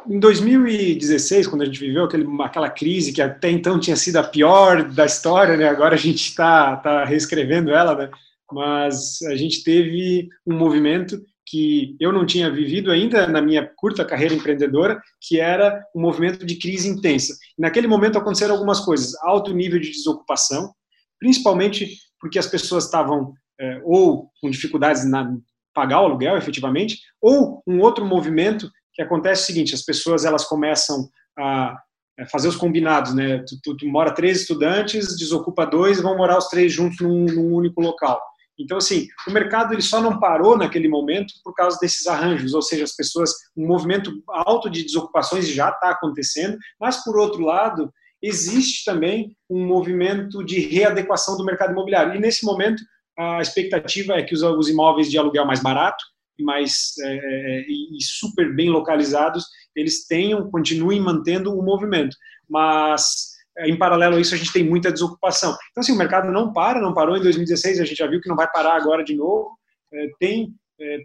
[0.06, 4.24] em 2016, quando a gente viveu aquele, aquela crise que até então tinha sido a
[4.24, 5.68] pior da história, né?
[5.68, 8.10] agora a gente está tá reescrevendo ela, né?
[8.52, 14.04] mas a gente teve um movimento que eu não tinha vivido ainda na minha curta
[14.04, 17.36] carreira empreendedora, que era um movimento de crise intensa.
[17.58, 20.72] naquele momento aconteceram algumas coisas: alto nível de desocupação,
[21.18, 25.36] principalmente porque as pessoas estavam é, ou com dificuldades na
[25.74, 30.24] pagar o aluguel, efetivamente, ou um outro movimento que acontece é o seguinte: as pessoas
[30.24, 31.76] elas começam a
[32.18, 33.38] é, fazer os combinados, né?
[33.38, 37.52] Tu, tu, tu mora três estudantes, desocupa dois, vão morar os três juntos num, num
[37.52, 38.20] único local.
[38.58, 42.62] Então, assim, o mercado ele só não parou naquele momento por causa desses arranjos, ou
[42.62, 47.92] seja, as pessoas, um movimento alto de desocupações já está acontecendo, mas, por outro lado,
[48.22, 52.14] existe também um movimento de readequação do mercado imobiliário.
[52.14, 52.82] E, nesse momento,
[53.18, 56.02] a expectativa é que os, os imóveis de aluguel mais barato
[56.38, 59.44] e mais é, é e super bem localizados,
[59.74, 62.16] eles tenham, continuem mantendo o movimento.
[62.48, 65.56] Mas é, em paralelo a isso, a gente tem muita desocupação.
[65.70, 68.28] Então, assim, o mercado não para, não parou em 2016, a gente já viu que
[68.28, 69.56] não vai parar agora de novo.
[69.92, 70.98] É, tem, é,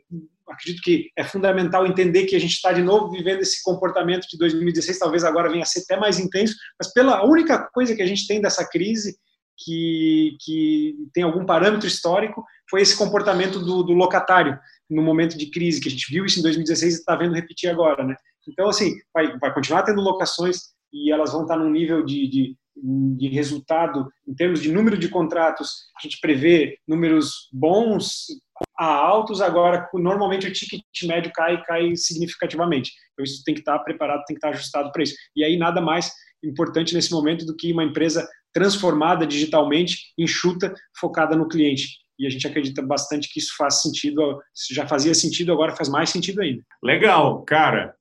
[0.48, 4.38] acredito que é fundamental entender que a gente está de novo vivendo esse comportamento de
[4.38, 8.08] 2016, talvez agora venha a ser até mais intenso, mas pela única coisa que a
[8.08, 9.16] gente tem dessa crise
[9.58, 14.58] que, que tem algum parâmetro histórico foi esse comportamento do, do locatário
[14.90, 17.70] no momento de crise, que a gente viu isso em 2016 e está vendo repetir
[17.70, 18.16] agora, né?
[18.48, 22.58] Então, assim, vai, vai continuar tendo locações, e elas vão estar num nível de, de,
[22.76, 28.26] de resultado, em termos de número de contratos, a gente prevê números bons
[28.78, 32.92] a altos, agora normalmente o ticket médio cai cai significativamente.
[33.14, 35.16] Então isso tem que estar preparado, tem que estar ajustado para isso.
[35.36, 36.12] E aí nada mais
[36.44, 41.88] importante nesse momento do que uma empresa transformada digitalmente, enxuta, focada no cliente.
[42.18, 44.40] E a gente acredita bastante que isso faz sentido,
[44.72, 46.62] já fazia sentido, agora faz mais sentido ainda.
[46.84, 47.96] Legal, cara.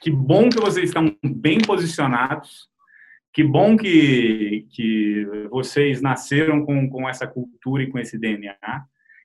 [0.00, 2.68] Que bom que vocês estão bem posicionados.
[3.32, 8.56] Que bom que, que vocês nasceram com, com essa cultura e com esse DNA.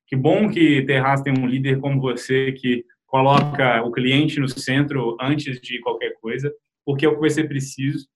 [0.08, 5.18] Que bom que Terraz tem um líder como você que coloca o cliente no centro
[5.20, 6.52] antes de qualquer coisa,
[6.86, 8.08] porque é o que vai ser preciso.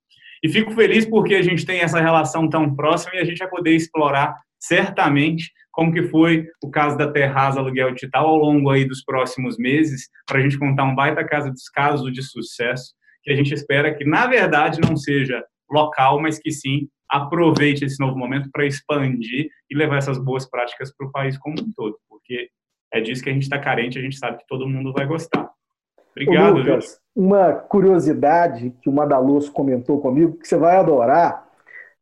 [0.44, 3.50] E fico feliz porque a gente tem essa relação tão próxima e a gente vai
[3.50, 8.86] poder explorar certamente como que foi o caso da Terraza Aluguel Digital ao longo aí
[8.86, 12.94] dos próximos meses, para a gente contar um baita casa dos casos de sucesso,
[13.24, 18.00] que a gente espera que, na verdade, não seja local, mas que sim aproveite esse
[18.00, 21.98] novo momento para expandir e levar essas boas práticas para o país como um todo,
[22.08, 22.50] porque
[22.94, 25.50] é disso que a gente está carente, a gente sabe que todo mundo vai gostar.
[26.12, 31.43] Obrigado, Ô, Lucas, Uma curiosidade que o Madaluz comentou comigo, que você vai adorar,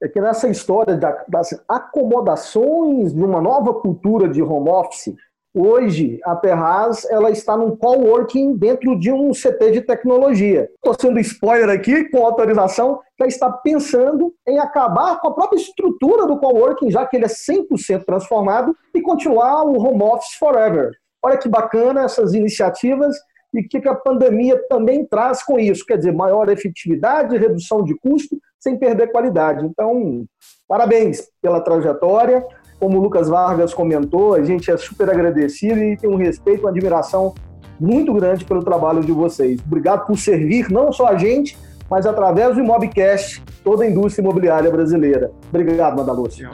[0.01, 5.15] é que nessa história das acomodações de uma nova cultura de home office,
[5.53, 10.69] hoje a Terraz ela está num coworking dentro de um CT de tecnologia.
[10.75, 16.25] Estou sendo spoiler aqui, com autorização, já está pensando em acabar com a própria estrutura
[16.25, 20.91] do coworking, já que ele é 100% transformado, e continuar o home office forever.
[21.23, 23.15] Olha que bacana essas iniciativas
[23.53, 27.93] e o que a pandemia também traz com isso, quer dizer, maior efetividade, redução de
[27.99, 29.65] custo, sem perder qualidade.
[29.65, 30.23] Então,
[30.67, 32.45] parabéns pela trajetória.
[32.79, 36.69] Como o Lucas Vargas comentou, a gente é super agradecido e tem um respeito, uma
[36.69, 37.33] admiração
[37.79, 39.59] muito grande pelo trabalho de vocês.
[39.65, 41.57] Obrigado por servir não só a gente,
[41.89, 45.31] mas através do Imobcast, toda a indústria imobiliária brasileira.
[45.49, 46.49] Obrigado, Madalúcio.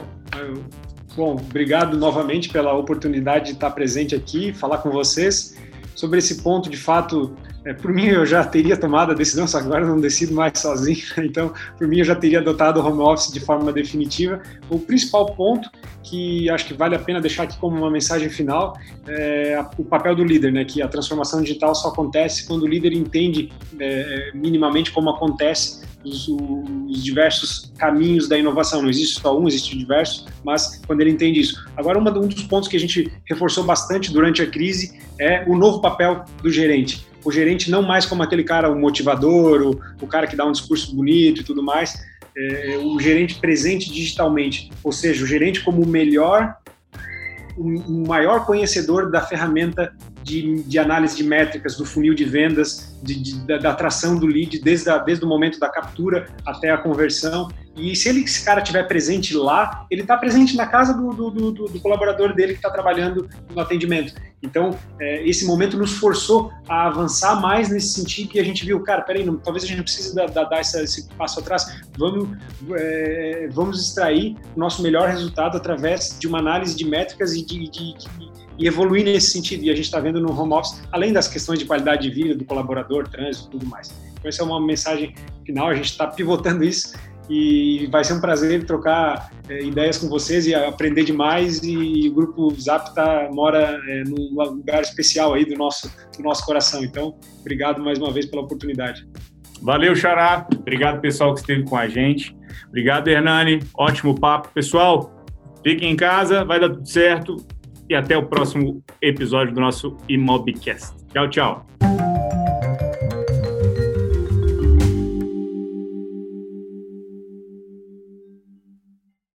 [1.14, 5.56] Bom, obrigado novamente pela oportunidade de estar presente aqui, falar com vocês
[5.94, 7.34] sobre esse ponto, de fato,
[7.68, 11.04] é, por mim, eu já teria tomado a decisão, só agora não decido mais sozinho,
[11.18, 14.40] então, por mim, eu já teria adotado o home office de forma definitiva.
[14.70, 15.70] O principal ponto
[16.02, 18.74] que acho que vale a pena deixar aqui como uma mensagem final
[19.06, 20.64] é o papel do líder, né?
[20.64, 26.28] Que a transformação digital só acontece quando o líder entende é, minimamente como acontece os,
[26.28, 28.82] os, diversos caminhos da inovação.
[28.82, 31.64] Não existe só um, existe diversos, mas quando ele entende isso.
[31.76, 35.56] Agora, uma, um dos pontos que a gente reforçou bastante durante a crise é o
[35.56, 40.06] novo papel do gerente o gerente não mais como aquele cara, o motivador, o, o
[40.06, 42.00] cara que dá um discurso bonito e tudo mais,
[42.36, 46.56] é, o gerente presente digitalmente, ou seja, o gerente como o melhor,
[47.58, 49.92] o maior conhecedor da ferramenta
[50.22, 54.26] de, de, análise de métricas, do funil de vendas, de, de, da, da, atração do
[54.26, 57.48] lead, desde, a, desde o momento da captura até a conversão.
[57.78, 61.30] E se ele, esse cara estiver presente lá, ele está presente na casa do, do,
[61.30, 64.12] do, do colaborador dele que está trabalhando no atendimento.
[64.42, 68.80] Então, é, esse momento nos forçou a avançar mais nesse sentido e a gente viu,
[68.82, 71.82] cara, peraí, não, talvez a gente precise dar, dar, essa, esse passo atrás.
[71.96, 72.28] Vamos,
[72.72, 77.68] é, vamos extrair o nosso melhor resultado através de uma análise de métricas e de,
[77.68, 79.64] de, de e evoluir nesse sentido.
[79.64, 82.34] E a gente está vendo no home office, além das questões de qualidade de vida
[82.34, 83.94] do colaborador, trânsito e tudo mais.
[84.14, 85.14] Então, essa é uma mensagem
[85.46, 86.92] final, a gente está pivotando isso
[87.28, 92.14] e vai ser um prazer trocar é, ideias com vocês e aprender demais e o
[92.14, 96.82] grupo Zap tá, mora é, num lugar especial aí do nosso, do nosso coração.
[96.82, 99.06] Então, obrigado mais uma vez pela oportunidade.
[99.60, 100.46] Valeu, Xará.
[100.54, 102.36] Obrigado, pessoal, que esteve com a gente.
[102.68, 103.60] Obrigado, Hernani.
[103.76, 104.48] Ótimo papo.
[104.54, 105.24] Pessoal,
[105.62, 107.36] fiquem em casa, vai dar tudo certo.
[107.88, 110.94] E até o próximo episódio do nosso Imobcast.
[111.12, 112.07] Tchau, tchau.